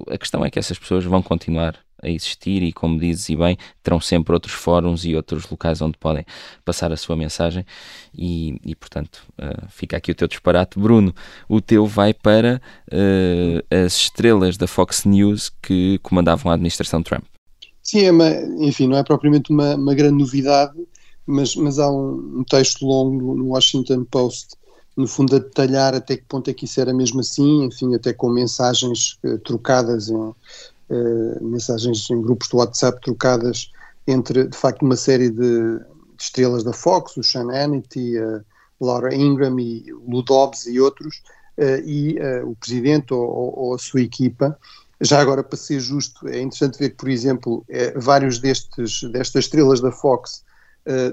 [0.10, 3.57] a questão é que essas pessoas vão continuar a existir e, como dizes e bem,
[3.81, 6.25] terão sempre outros fóruns e outros locais onde podem
[6.63, 7.65] passar a sua mensagem
[8.15, 10.79] e, e portanto, uh, fica aqui o teu disparate.
[10.79, 11.13] Bruno,
[11.47, 17.23] o teu vai para uh, as estrelas da Fox News que comandavam a administração Trump.
[17.81, 18.29] Sim, é uma,
[18.60, 20.77] enfim, não é propriamente uma, uma grande novidade,
[21.25, 24.55] mas, mas há um, um texto longo no Washington Post
[24.95, 28.12] no fundo a detalhar até que ponto é que isso era mesmo assim, enfim, até
[28.12, 30.33] com mensagens uh, trocadas em,
[31.41, 33.71] mensagens em grupos de WhatsApp trocadas
[34.08, 35.80] entre, de facto, uma série de,
[36.19, 38.41] estrelas da Fox, o Sean Hannity, a
[38.80, 41.21] Laura Ingram e Lou Dobbs e outros,
[41.58, 44.58] uh, e uh, o presidente ou, ou, a sua equipa.
[45.00, 47.63] Já agora, para ser justo, é interessante ver que, por exemplo,
[47.95, 50.43] vários destes, destas estrelas da Fox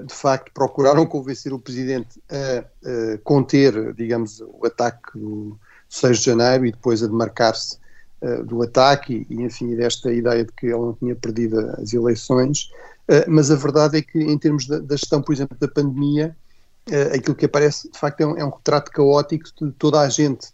[0.07, 6.25] de facto procuraram convencer o presidente a, a conter, digamos, o ataque do 6 de
[6.25, 7.77] janeiro e depois a demarcar-se
[8.45, 12.69] do ataque e, enfim, desta ideia de que ele não tinha perdido as eleições.
[13.09, 16.35] Uh, mas a verdade é que, em termos da, gestão, por exemplo, da pandemia,
[16.89, 20.09] uh, aquilo que aparece, de facto, é um, é um retrato caótico de toda a
[20.09, 20.53] gente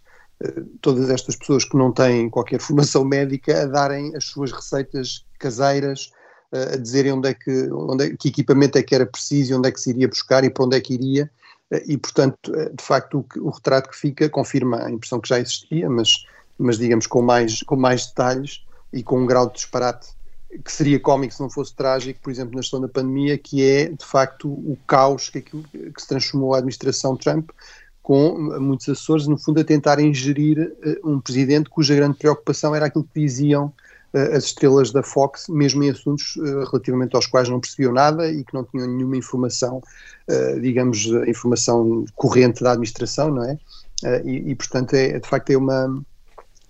[0.82, 6.12] todas estas pessoas que não têm qualquer formação médica a darem as suas receitas caseiras,
[6.52, 9.72] a dizerem onde é que, onde é, que equipamento é que era preciso, onde é
[9.72, 11.30] que se iria buscar e para onde é que iria.
[11.86, 15.88] E, portanto, de facto, o, o retrato que fica confirma a impressão que já existia,
[15.88, 16.26] mas,
[16.58, 20.10] mas digamos com mais, com mais detalhes e com um grau de disparate
[20.64, 23.90] que seria cómico se não fosse trágico, por exemplo, na gestão da pandemia, que é,
[23.90, 27.52] de facto, o caos que, aquilo, que se transformou a administração Trump,
[28.02, 32.88] com muitos assessores, no fundo, a tentarem gerir uh, um presidente cuja grande preocupação era
[32.88, 33.68] aquilo que diziam
[34.14, 38.30] uh, as estrelas da Fox, mesmo em assuntos uh, relativamente aos quais não percebiam nada
[38.30, 39.82] e que não tinham nenhuma informação,
[40.62, 43.58] digamos, informação corrente da administração, não é?
[44.24, 46.02] E, e, portanto, é, de facto, é, uma,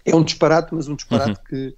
[0.06, 1.46] é um disparate, mas um disparate uhum.
[1.48, 1.76] que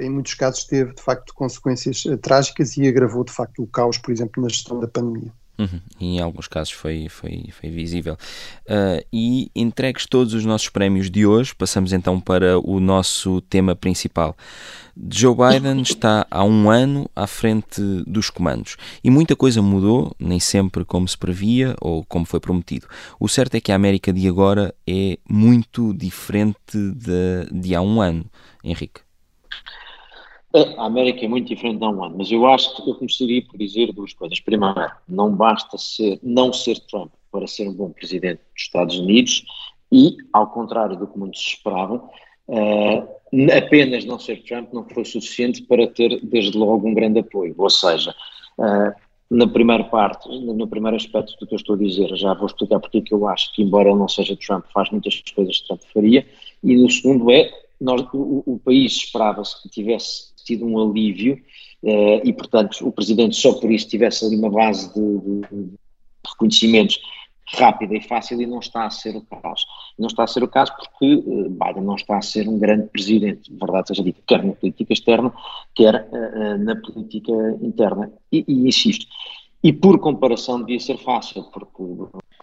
[0.00, 4.12] em muitos casos teve de facto consequências trágicas e agravou de facto o caos, por
[4.12, 5.32] exemplo, na gestão da pandemia.
[5.62, 5.80] Uhum.
[6.00, 8.14] em alguns casos foi, foi, foi visível.
[8.66, 13.74] Uh, e entregues todos os nossos prémios de hoje, passamos então para o nosso tema
[13.74, 14.36] principal.
[15.10, 20.40] Joe Biden está há um ano à frente dos comandos e muita coisa mudou, nem
[20.40, 22.86] sempre como se previa ou como foi prometido.
[23.18, 28.00] O certo é que a América de agora é muito diferente de, de há um
[28.00, 28.24] ano,
[28.64, 29.00] Henrique.
[30.76, 33.92] A América é muito diferente um ano, mas eu acho que eu começaria por dizer
[33.92, 34.38] duas coisas.
[34.40, 34.74] Primeiro,
[35.08, 39.44] não basta ser, não ser Trump para ser um bom presidente dos Estados Unidos
[39.90, 42.10] e, ao contrário do que muitos esperavam,
[42.48, 43.08] uh,
[43.56, 47.54] apenas não ser Trump não foi suficiente para ter, desde logo, um grande apoio.
[47.56, 48.14] Ou seja,
[48.58, 48.92] uh,
[49.30, 52.78] na primeira parte, no primeiro aspecto do que eu estou a dizer, já vou explicar
[52.78, 55.66] porque é que eu acho que, embora ele não seja Trump, faz muitas coisas que
[55.66, 56.26] Trump faria,
[56.62, 61.34] e no segundo é, nós, o, o país esperava-se que tivesse tido um alívio
[61.82, 65.70] uh, e, portanto, o Presidente só por isso tivesse ali uma base de, de, de
[66.26, 67.00] reconhecimentos
[67.54, 69.66] rápida e fácil e não está a ser o caso.
[69.98, 72.88] Não está a ser o caso porque uh, Biden não está a ser um grande
[72.88, 75.32] presidente, verdade seja dita, quer na política externa,
[75.74, 78.12] quer uh, na política interna.
[78.30, 79.06] E, e, insisto,
[79.62, 81.82] e por comparação devia ser fácil, porque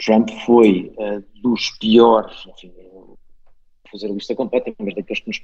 [0.04, 2.72] Trump foi uh, dos piores, enfim,
[3.92, 5.42] fazer a lista completa, mas daqueles que nos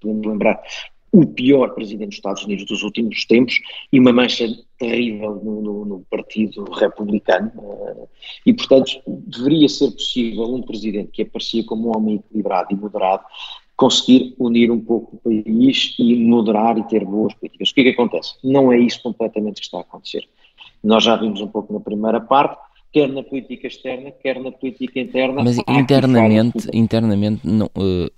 [0.00, 0.62] podemos lembrar,
[1.12, 3.60] o pior presidente dos Estados Unidos dos últimos tempos
[3.92, 4.46] e uma mancha
[4.78, 7.50] terrível no, no, no Partido Republicano.
[7.56, 8.08] Uh,
[8.46, 13.24] e, portanto, deveria ser possível um presidente que aparecia como um homem equilibrado e moderado
[13.76, 17.70] conseguir unir um pouco o país e moderar e ter boas políticas.
[17.70, 18.34] O que é que acontece?
[18.44, 20.28] Não é isso completamente que está a acontecer.
[20.84, 22.60] Nós já vimos um pouco na primeira parte,
[22.92, 25.42] quer na política externa, quer na política interna.
[25.42, 28.10] Mas internamente, internamente não, uh,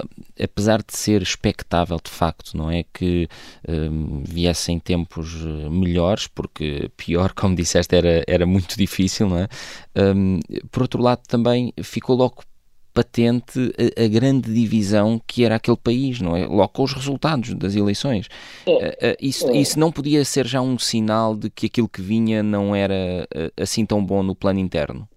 [0.42, 3.28] apesar de ser expectável de facto, não é que
[3.68, 9.48] uh, viessem tempos eh, melhores, porque pior, como disseste, era, era muito difícil, não é?
[9.96, 10.38] Um,
[10.70, 12.42] por outro lado, também ficou logo
[12.92, 16.46] patente a, a, grande divisão que era aquele país, não é?
[16.46, 18.28] Logo com os resultados das eleições.
[18.66, 19.56] É, isso, é.
[19.56, 23.26] isso não podia ser já um sinal de que aquilo que vinha não era
[23.56, 25.08] assim tão bom no plano interno?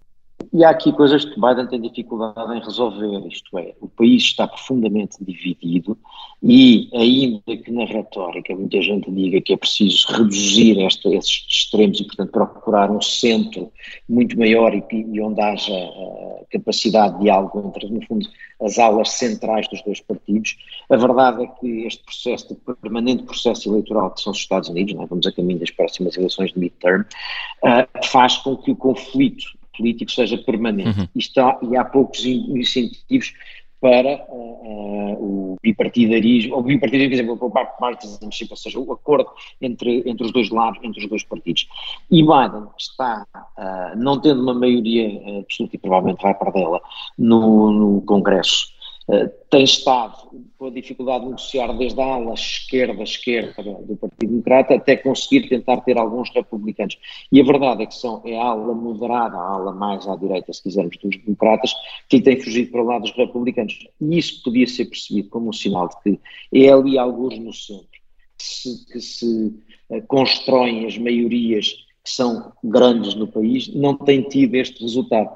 [0.53, 4.47] E há aqui coisas que Biden tem dificuldade em resolver, isto é, o país está
[4.47, 5.97] profundamente dividido
[6.41, 11.99] e, ainda que na retórica muita gente diga que é preciso reduzir esta, esses extremos
[11.99, 13.71] e, portanto, procurar um centro
[14.07, 18.27] muito maior e, e onde haja uh, capacidade de diálogo entre, no fundo,
[18.61, 20.57] as aulas centrais dos dois partidos,
[20.89, 24.93] a verdade é que este processo, de permanente processo eleitoral que são os Estados Unidos,
[24.93, 25.05] é?
[25.05, 29.45] vamos a caminho das próximas eleições de midterm, uh, faz com que o conflito
[29.77, 30.99] político seja permanente.
[30.99, 31.07] Uhum.
[31.15, 33.33] E, está, e há poucos incentivos
[33.81, 39.29] para uh, uh, o bipartidarismo, ou bipartidarismo, por exemplo, o bipartisanship, ou seja, o acordo
[39.61, 41.67] entre, entre os dois lados, entre os dois partidos.
[42.09, 46.81] E Biden está, uh, não tendo uma maioria absoluta, e provavelmente vai perdê-la,
[47.17, 48.73] no, no Congresso,
[49.07, 54.29] eh, tem estado com a dificuldade de negociar desde a ala esquerda, esquerda do Partido
[54.29, 56.97] Democrata até conseguir tentar ter alguns republicanos.
[57.31, 60.51] E a verdade é que são, é a ala moderada, a ala mais à direita,
[60.51, 61.73] se quisermos, dos democratas,
[62.09, 63.77] que tem fugido para lado dos republicanos.
[64.01, 67.95] E isso podia ser percebido como um sinal de que é ali alguns no centro
[68.37, 69.53] que se, que se
[69.89, 75.31] uh, constroem as maiorias que são grandes no país, não tem tido este resultado.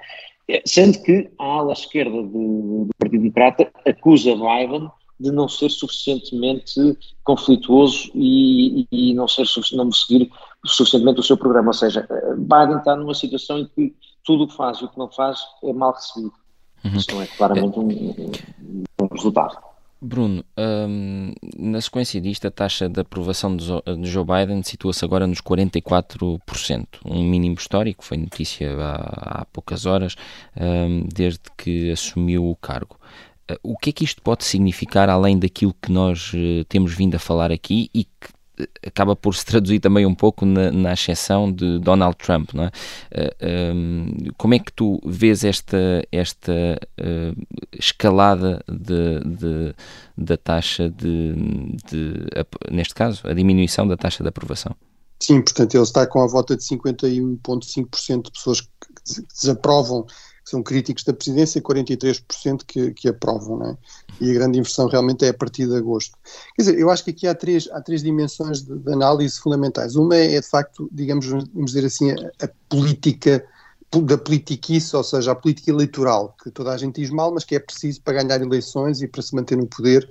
[0.49, 5.69] É, sendo que a ala esquerda do, do Partido Democrata acusa Biden de não ser
[5.69, 10.31] suficientemente conflituoso e, e não, ser, não seguir
[10.65, 11.67] suficientemente o seu programa.
[11.67, 12.07] Ou seja,
[12.37, 15.39] Biden está numa situação em que tudo o que faz e o que não faz
[15.63, 16.33] é mal recebido.
[16.83, 16.95] Uhum.
[16.95, 19.57] Isso não é claramente um, um, um resultado.
[20.01, 23.65] Bruno, um, na sequência disto, a taxa de aprovação de
[24.03, 30.15] Joe Biden situa-se agora nos 44%, um mínimo histórico, foi notícia há, há poucas horas,
[30.55, 32.97] um, desde que assumiu o cargo.
[33.61, 36.31] o que é que isto pode significar além daquilo que nós
[36.69, 38.38] temos vindo a falar aqui e que
[38.85, 42.67] acaba por se traduzir também um pouco na, na exceção de Donald Trump, não é?
[42.67, 47.45] Uh, um, como é que tu vês esta, esta uh,
[47.77, 49.75] escalada de, de,
[50.17, 51.33] da taxa de,
[51.89, 52.13] de,
[52.71, 54.75] neste caso, a diminuição da taxa de aprovação?
[55.21, 58.69] Sim, portanto, ele está com a volta de 51,5% de pessoas que
[59.33, 60.05] desaprovam
[60.49, 63.77] são críticos da presidência, 43% que, que aprovam, é?
[64.19, 66.17] E a grande inversão realmente é a partir de agosto.
[66.55, 69.95] Quer dizer, eu acho que aqui há três, há três dimensões de, de análise fundamentais.
[69.95, 73.45] Uma é, é, de facto, digamos, vamos dizer assim, a, a política
[74.03, 77.55] da politiquice, ou seja, a política eleitoral, que toda a gente diz mal, mas que
[77.55, 80.09] é preciso para ganhar eleições e para se manter no poder.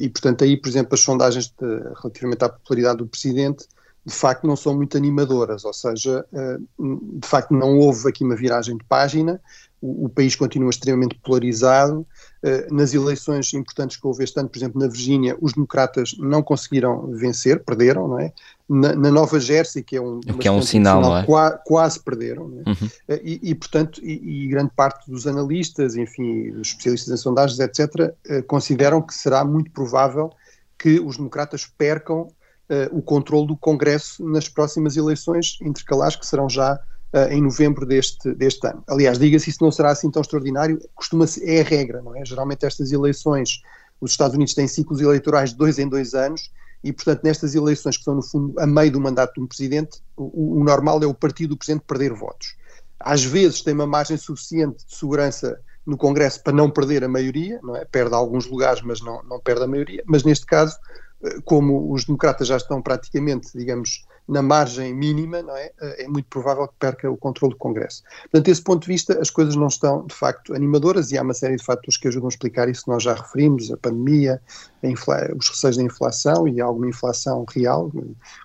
[0.00, 1.66] E, portanto, aí, por exemplo, as sondagens de,
[2.00, 3.66] relativamente à popularidade do presidente
[4.04, 8.34] de facto não são muito animadoras, ou seja, eh, de facto não houve aqui uma
[8.34, 9.40] viragem de página,
[9.82, 12.06] o, país continua extremamente polarizado.
[12.42, 16.40] Eh, nas eleições importantes que houve este ano, por exemplo, na Virgínia, os democratas não
[16.40, 18.32] conseguiram vencer, perderam, não é?
[18.68, 21.24] Na, na Nova Jersey, que é um, que é um sinal, não é?
[21.24, 22.70] Quase, quase perderam, é?
[22.70, 22.90] uhum.
[23.08, 27.58] Eh, e, e, portanto, e, e, grande parte dos analistas, enfim, dos especialistas em sondagens,
[27.58, 28.14] etc.,
[28.46, 30.30] consideram que será muito provável
[30.78, 36.48] que os democratas percam uh, o controle do Congresso nas próximas eleições intercalares, que serão
[36.48, 36.80] já
[37.12, 38.82] uh, em novembro deste, deste ano.
[38.88, 42.24] Aliás, diga-se, isso não será assim tão extraordinário, costuma é a regra, não é?
[42.24, 43.62] Geralmente estas eleições,
[44.00, 46.50] os Estados Unidos têm ciclos eleitorais de dois em dois anos,
[46.84, 50.00] e, portanto, nestas eleições que são, no fundo, a meio do mandato de um presidente,
[50.16, 52.56] o, o normal é o partido do presidente perder votos.
[52.98, 57.60] Às vezes tem uma margem suficiente de segurança no Congresso para não perder a maioria,
[57.62, 57.84] não é?
[57.84, 60.02] Perde alguns lugares, mas não, não perde a maioria.
[60.06, 60.76] Mas neste caso,
[61.44, 65.70] como os democratas já estão praticamente, digamos, na margem mínima, não é?
[65.80, 68.02] É muito provável que perca o controle do Congresso.
[68.22, 71.34] Portanto, desse ponto de vista, as coisas não estão, de facto, animadoras e há uma
[71.34, 74.40] série de fatores que ajudam a explicar isso nós já referimos, a pandemia,
[74.82, 77.90] a os receios da inflação e alguma inflação real,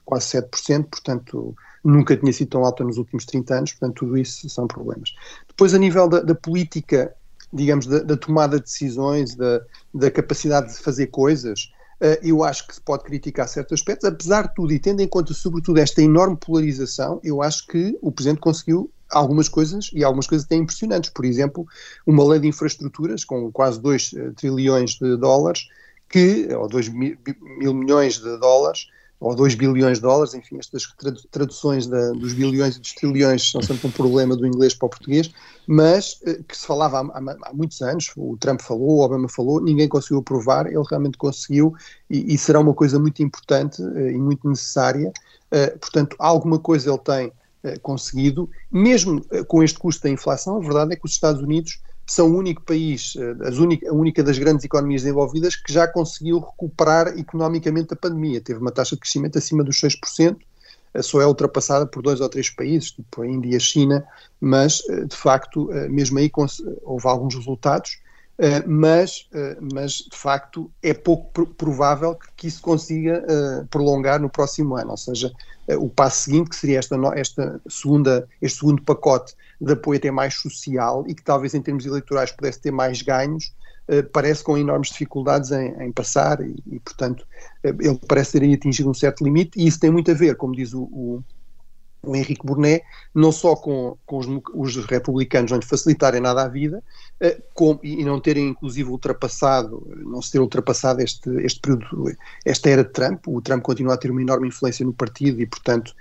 [0.05, 4.49] quase 7%, portanto, nunca tinha sido tão alta nos últimos 30 anos, portanto, tudo isso
[4.49, 5.13] são problemas.
[5.47, 7.13] Depois, a nível da, da política,
[7.53, 9.61] digamos, da, da, tomada de decisões, da,
[9.93, 11.71] da capacidade de fazer coisas,
[12.21, 15.33] eu acho que se pode criticar certos aspectos, apesar de tudo, e tendo em conta,
[15.33, 20.45] sobretudo, esta enorme polarização, eu acho que o Presidente conseguiu algumas coisas, e algumas coisas
[20.45, 21.10] até impressionantes.
[21.10, 21.65] Por exemplo,
[22.05, 25.67] uma lei de infraestruturas com quase 2 uh, trilhões de dólares,
[26.10, 27.17] que, ou 2 mil,
[27.57, 28.88] mil milhões de dólares,
[29.19, 30.84] ou 2 bilhões de dólares, enfim, estas
[31.32, 34.89] traduções da, dos bilhões e dos trilhões são sempre um problema do inglês para o
[34.89, 35.32] português,
[35.65, 39.27] mas eh, que se falava há, há, há, muitos anos, o Trump falou, o Obama
[39.27, 41.73] falou, ninguém conseguiu aprovar, ele realmente conseguiu
[42.10, 45.12] e, e será uma coisa muito importante eh, e muito necessária.
[45.49, 47.32] Eh, portanto, alguma coisa ele tem
[47.82, 52.32] conseguido, mesmo com este custo da inflação, a verdade é que os Estados Unidos são
[52.32, 57.93] o único país, eh, a única das grandes economias desenvolvidas que já conseguiu recuperar economicamente
[57.93, 58.39] a pandemia.
[58.39, 60.38] Teve uma taxa de crescimento acima dos 6%,
[60.93, 64.06] eh, só é ultrapassada por dois ou três países, tipo a Índia e a China,
[64.39, 66.32] mas eh, de facto, mesmo aí
[66.84, 68.00] houve alguns resultados,
[68.67, 69.28] mas,
[69.73, 73.26] mas de facto é pouco provável que isso consiga
[73.69, 75.32] prolongar no próximo ano, ou seja,
[75.80, 80.36] o passo seguinte, que seria esta, esta segunda, este segundo pacote de apoio até mais
[80.36, 83.54] social e que talvez em termos eleitorais pudesse ter mais ganhos,
[84.12, 87.26] parece com enormes dificuldades em, em passar e, e portanto,
[87.63, 90.73] ele parece ter atingido um certo limite e isso tem muito a ver, como diz
[90.73, 91.23] o, o,
[92.03, 92.83] o Henrique Burnet,
[93.13, 96.81] não só com, com os, os, republicanos não lhe facilitarem nada a vida
[97.21, 102.69] uh, com, e não terem inclusive ultrapassado, não se ter ultrapassado este, este período, esta
[102.69, 105.93] era de Trump, o Trump continua a ter uma enorme influência no partido e portanto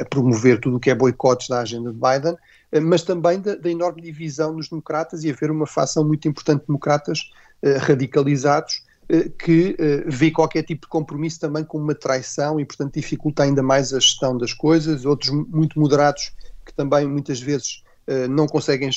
[0.00, 2.36] a promover tudo o que é boicotes da agenda de Biden,
[2.72, 6.60] eh, mas também da, da, enorme divisão nos democratas e haver uma facção muito importante
[6.60, 7.30] de democratas
[7.62, 8.89] eh, radicalizados eh,
[9.38, 13.92] que vê qualquer tipo de compromisso também como uma traição e, portanto, dificulta ainda mais
[13.92, 15.04] a gestão das coisas.
[15.04, 16.32] Outros muito moderados
[16.64, 17.82] que também muitas vezes
[18.28, 18.90] não conseguem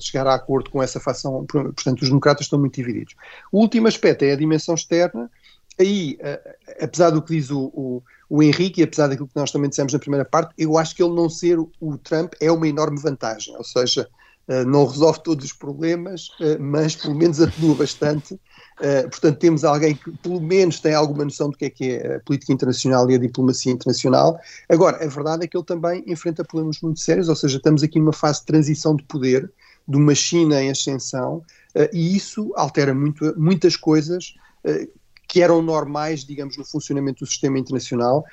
[0.00, 3.14] chegar a acordo com essa facção, portanto, os democratas estão muito divididos.
[3.50, 5.30] O último aspecto é a dimensão externa.
[5.78, 6.18] Aí,
[6.80, 9.98] apesar do que diz o, o o Henrique, apesar daquilo que nós também dissemos na
[9.98, 13.62] primeira parte, eu acho que ele não ser o Trump é uma enorme vantagem, ou
[13.62, 14.08] seja,
[14.66, 16.28] não resolve todos os problemas,
[16.58, 18.40] mas pelo menos atenua bastante.
[18.80, 22.16] Uh, portanto, temos alguém que pelo menos tem alguma noção do que é que é
[22.16, 24.40] a política internacional e a diplomacia internacional.
[24.68, 27.98] Agora, a verdade é que ele também enfrenta problemas muito sérios, ou seja, estamos aqui
[27.98, 29.50] numa fase de transição de poder,
[29.86, 31.42] de uma China em ascensão,
[31.92, 34.34] e isso altera muito, muitas coisas
[35.26, 38.24] que eram normais, digamos, no funcionamento do sistema internacional,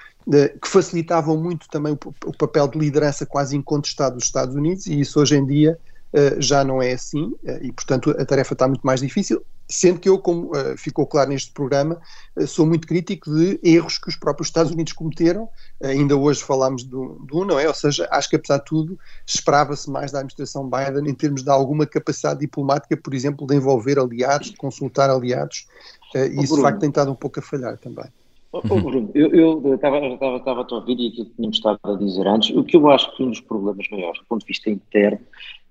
[0.61, 1.93] que facilitavam muito também
[2.25, 5.79] o, papel de liderança quase incontestado dos Estados Unidos, e isso hoje em dia
[6.11, 9.43] eh, já não é assim, eh, e portanto a tarefa está muito mais difícil.
[9.71, 12.01] Sendo que eu, como uh, ficou claro neste programa,
[12.35, 15.43] uh, sou muito crítico de erros que os próprios Estados Unidos cometeram.
[15.79, 17.67] Uh, ainda hoje falámos do, do, não é?
[17.67, 21.51] Ou seja, acho que apesar de tudo, esperava-se mais da administração Biden em termos de
[21.51, 25.67] alguma capacidade diplomática, por exemplo, de envolver aliados, de consultar aliados,
[26.15, 28.09] e isso de facto tem estado um pouco a falhar também.
[28.51, 32.49] Oh, Bruno, eu estava a ouvir e aquilo que tínhamos estado a dizer antes.
[32.55, 35.19] O que eu acho que um dos problemas maiores do ponto de vista interno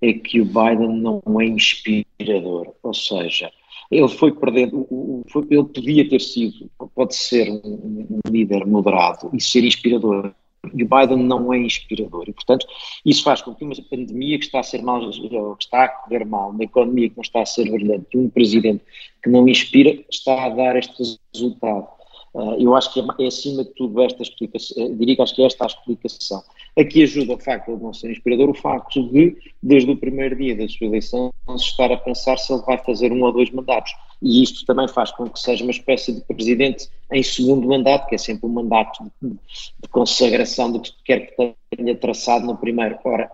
[0.00, 2.72] é que o Biden não é inspirador.
[2.84, 3.50] Ou seja,
[3.90, 4.86] ele foi perdendo,
[5.50, 10.32] ele podia ter sido, pode ser um, líder moderado e ser inspirador.
[10.74, 12.24] E o Biden não é inspirador.
[12.28, 12.66] E, portanto,
[13.04, 16.24] isso faz com que uma pandemia que está a ser mal, que está a correr
[16.24, 18.82] mal, uma economia que não está a ser brilhante, um presidente
[19.22, 21.86] que não inspira, está a dar este resultado.
[22.34, 25.34] Uh, eu acho que é, é, acima de tudo esta explicação, eh, diria que acho
[25.34, 26.42] que é esta a explicação.
[26.78, 30.54] Aqui ajuda o facto de não ser inspirador, o facto de, desde o primeiro dia
[30.54, 33.92] da sua eleição, estar a pensar se ele vai fazer um ou dois mandatos.
[34.22, 38.14] E isto também faz com que seja uma espécie de presidente em segundo mandato, que
[38.14, 42.98] é sempre um mandato de, de consagração do que quer que tenha traçado no primeiro.
[43.04, 43.30] Ora,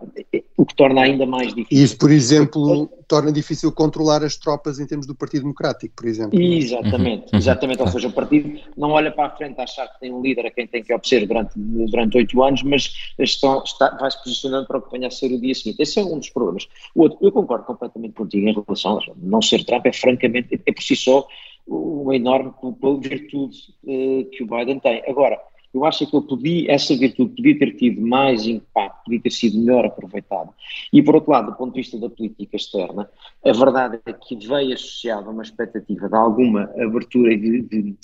[0.56, 1.84] o que torna ainda mais difícil.
[1.84, 6.40] Isso, por exemplo, torna difícil controlar as tropas em termos do Partido Democrático, por exemplo.
[6.40, 7.38] Exatamente, uhum.
[7.38, 7.82] exatamente.
[7.82, 10.46] Ou seja, o partido não olha para a frente a achar que tem um líder
[10.46, 14.66] a quem tem que obedecer durante, durante oito anos, mas estão, está, vai se posicionando
[14.66, 15.82] para o que venha a ser o dia seguinte.
[15.82, 16.68] Esse é um dos problemas.
[16.94, 20.72] O outro, eu concordo completamente contigo em relação a não ser Trump, é francamente, é
[20.72, 21.26] por si só
[21.66, 22.52] uma enorme
[23.00, 25.02] virtude uh, que o Biden tem.
[25.08, 25.40] Agora,
[25.72, 29.58] eu acho que ele podia, essa virtude podia ter tido mais impacto, podia ter sido
[29.58, 30.50] melhor aproveitada.
[30.92, 33.10] E por outro lado, do ponto de vista da política externa,
[33.44, 37.96] a verdade é que veio associada a uma expectativa de alguma abertura de, de,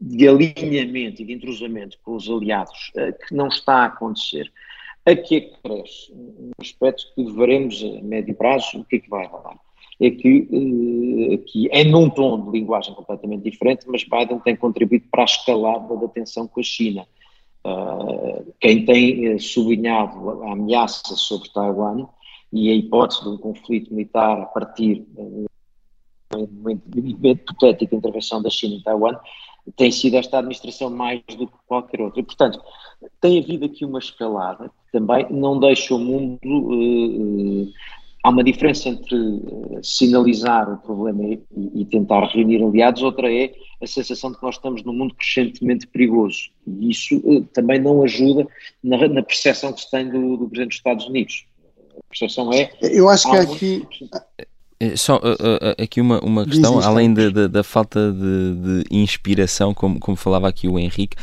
[0.00, 4.50] de alinhamento e de entrosamento com os aliados, uh, que não está a acontecer.
[5.04, 9.10] Aqui é que cresce um aspecto que veremos a médio prazo o que é que
[9.10, 9.58] vai rolar
[10.02, 15.06] é que uh, aqui é num tom de linguagem completamente diferente, mas Biden tem contribuído
[15.10, 17.06] para a escalada da tensão com a China.
[17.64, 22.06] Uh, quem tem uh, sublinhado a ameaça sobre Taiwan
[22.52, 25.46] e a hipótese de um conflito militar a partir uh,
[26.34, 29.16] uma hipotética intervenção da China em Taiwan
[29.76, 32.20] tem sido esta administração mais do que qualquer outra.
[32.20, 32.60] E, portanto,
[33.20, 37.70] tem havido aqui uma escalada que também não deixa o mundo
[38.22, 41.42] há uma diferença entre uh, sinalizar o problema e,
[41.74, 45.86] e, tentar reunir aliados, outra é a sensação de que nós estamos num mundo crescentemente
[45.86, 46.50] perigoso.
[46.66, 48.46] E isso uh, também não ajuda
[48.82, 51.46] na, na percepção que se tem do, do, Presidente dos Estados Unidos.
[51.96, 52.70] A percepção é.
[52.80, 53.88] Eu acho que aqui.
[54.78, 59.74] Eh, só uh, aqui uma, uma questão, além da, da, da falta de, de, inspiração,
[59.74, 61.16] como, como falava aqui o Henrique,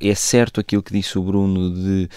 [0.00, 2.08] é certo aquilo que disse o Bruno de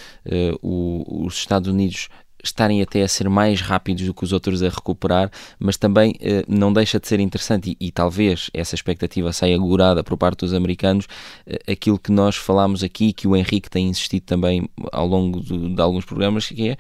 [0.62, 2.10] o, os Estados Unidos
[2.48, 6.44] estarem até a ser mais rápidos do que os outros a recuperar, mas também eh,
[6.48, 10.54] não deixa de ser interessante e, e, talvez essa expectativa saia agorada por parte dos
[10.54, 11.08] americanos,
[11.46, 15.76] eh, aquilo que nós falámos aqui, que o Henrique tem insistido também ao longo de,
[15.76, 16.78] de alguns programas, que é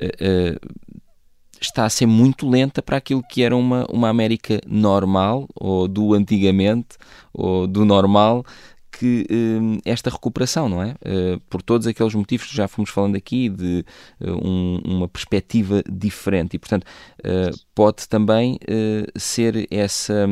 [0.00, 0.58] eh,
[1.60, 6.14] está a ser muito lenta para aquilo que era uma, uma América normal, ou do
[6.14, 6.96] antigamente,
[7.32, 8.44] ou do normal,
[8.98, 10.96] que uh, esta recuperação, não é?
[11.06, 13.84] Uh, por todos aqueles motivos que já fomos falando aqui, de
[14.20, 16.54] uh, um, uma perspectiva diferente.
[16.54, 16.84] E, portanto,
[17.74, 18.58] pode também
[19.16, 20.26] ser essa,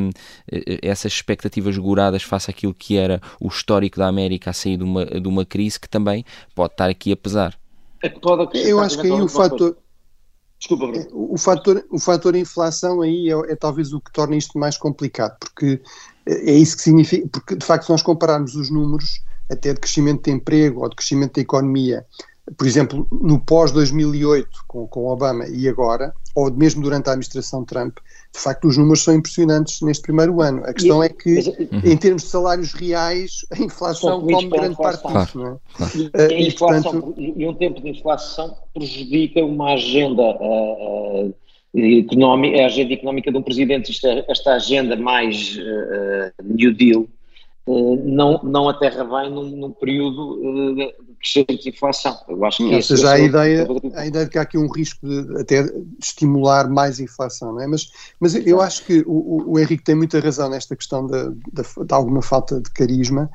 [0.83, 5.05] essas expectativas goradas face àquilo que era o histórico da América a sair de uma,
[5.05, 7.59] de uma crise que também pode estar aqui a pesar.
[8.03, 9.77] É que pode Eu acho que aí o fator.
[10.59, 11.07] Desculpa, Bruno.
[11.13, 15.37] O fator, o fator inflação aí é, é, talvez o que torna isto mais complicado,
[15.39, 15.81] porque
[16.27, 20.25] é isso que significa, porque de facto se nós compararmos os números até de crescimento
[20.25, 22.05] de emprego ou de crescimento da economia,
[22.57, 27.99] por exemplo, no pós-2008 com, com Obama e agora, ou mesmo durante a administração Trump,
[28.37, 30.63] de facto os números são impressionantes neste primeiro ano.
[30.65, 31.35] A questão e, é que,
[31.73, 35.59] mas, em termos de salários reais, a inflação come grande parte disso, não é?
[35.95, 41.99] E, uh, e, inflação, portanto, e, um tempo de inflação prejudica uma agenda uh, uh,
[41.99, 47.07] económica, é a agenda económica de um presidente, esta, esta agenda mais uh, New Deal,
[47.67, 52.17] uh, não, não aterra bem num, num período uh, crescente de inflação.
[52.29, 54.71] Eu acho que Ou seja, a, é ideia, a ideia de que há aqui um
[54.71, 55.65] risco de até
[56.01, 57.67] estimular mais inflação, não é?
[57.67, 57.91] Mas,
[58.21, 61.95] mas eu acho que o, o Henrique tem muita razão nesta questão de, de, de
[61.95, 63.31] alguma falta de carisma.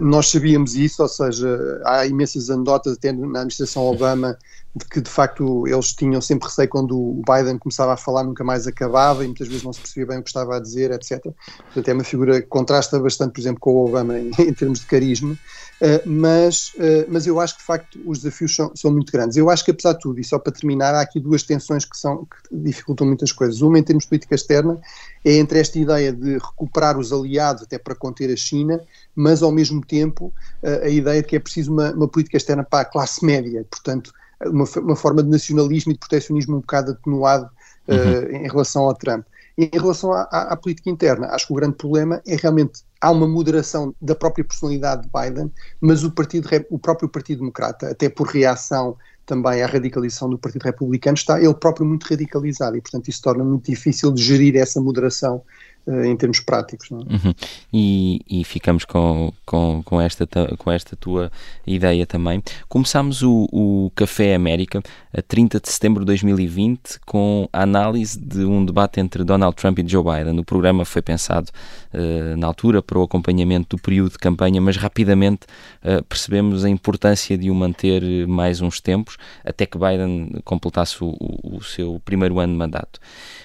[0.00, 4.36] Nós sabíamos isso, ou seja, há imensas anedotas até na administração Obama
[4.76, 8.44] de que de facto eles tinham sempre receio quando o Biden começava a falar, nunca
[8.44, 11.22] mais acabava e muitas vezes não se percebia bem o que estava a dizer, etc.
[11.64, 14.80] Portanto, é uma figura que contrasta bastante, por exemplo, com o Obama em, em termos
[14.80, 15.36] de carisma.
[15.80, 19.36] Uh, mas, uh, mas eu acho que de facto os desafios são, são, muito grandes.
[19.36, 21.98] Eu acho que apesar de tudo, e só para terminar, há aqui duas tensões que,
[21.98, 23.60] são, que dificultam muitas coisas.
[23.60, 24.80] Uma em termos de política externa
[25.22, 28.80] é entre esta ideia de recuperar os aliados até para conter a China,
[29.14, 32.64] mas ao mesmo tempo a, a ideia de que é preciso uma, uma, política externa
[32.64, 34.14] para a classe média, portanto
[34.46, 37.50] uma, uma forma de nacionalismo e de protecionismo um bocado atenuado
[37.86, 37.96] uhum.
[37.96, 39.26] uh, em relação ao Trump.
[39.58, 43.10] Em relação à, à, à, política interna, acho que o grande problema é realmente há
[43.10, 45.50] uma moderação da própria personalidade de Biden,
[45.80, 50.62] mas o, partido, o próprio Partido Democrata, até por reação também à radicalização do Partido
[50.62, 54.80] Republicano, está ele próprio muito radicalizado e, portanto, isso torna muito difícil de gerir essa
[54.80, 55.42] moderação
[55.86, 56.90] em termos práticos.
[56.90, 56.94] É?
[56.94, 57.34] Uhum.
[57.72, 60.26] E, e, ficamos com, com, com, esta,
[60.58, 61.30] com esta tua
[61.66, 62.42] ideia também.
[62.68, 64.82] Começámos o, o Café América
[65.16, 69.78] a 30 de setembro de 2020 com a análise de um debate entre Donald Trump
[69.78, 70.38] e Joe Biden.
[70.38, 71.50] O programa foi pensado
[71.94, 75.46] uh, na altura para o acompanhamento do período de campanha, mas rapidamente
[75.82, 81.16] uh, percebemos a importância de o manter mais uns tempos até que Biden completasse o,
[81.20, 83.00] o, o seu primeiro ano de mandato.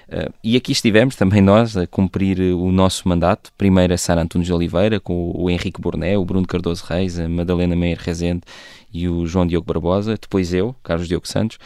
[0.09, 3.51] Uh, e aqui estivemos também nós a cumprir o nosso mandato.
[3.57, 7.27] Primeiro a Sara Antunes de Oliveira, com o Henrique Borné, o Bruno Cardoso Reis, a
[7.27, 8.41] Madalena Meir Rezende
[8.93, 10.17] e o João Diogo Barbosa.
[10.19, 11.57] Depois eu, Carlos Diogo Santos.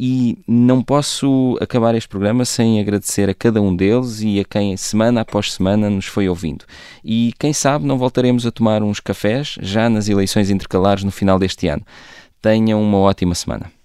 [0.00, 4.76] E não posso acabar este programa sem agradecer a cada um deles e a quem
[4.76, 6.64] semana após semana nos foi ouvindo.
[7.04, 11.36] E quem sabe não voltaremos a tomar uns cafés já nas eleições intercalares no final
[11.36, 11.84] deste ano.
[12.40, 13.77] Tenham uma ótima semana.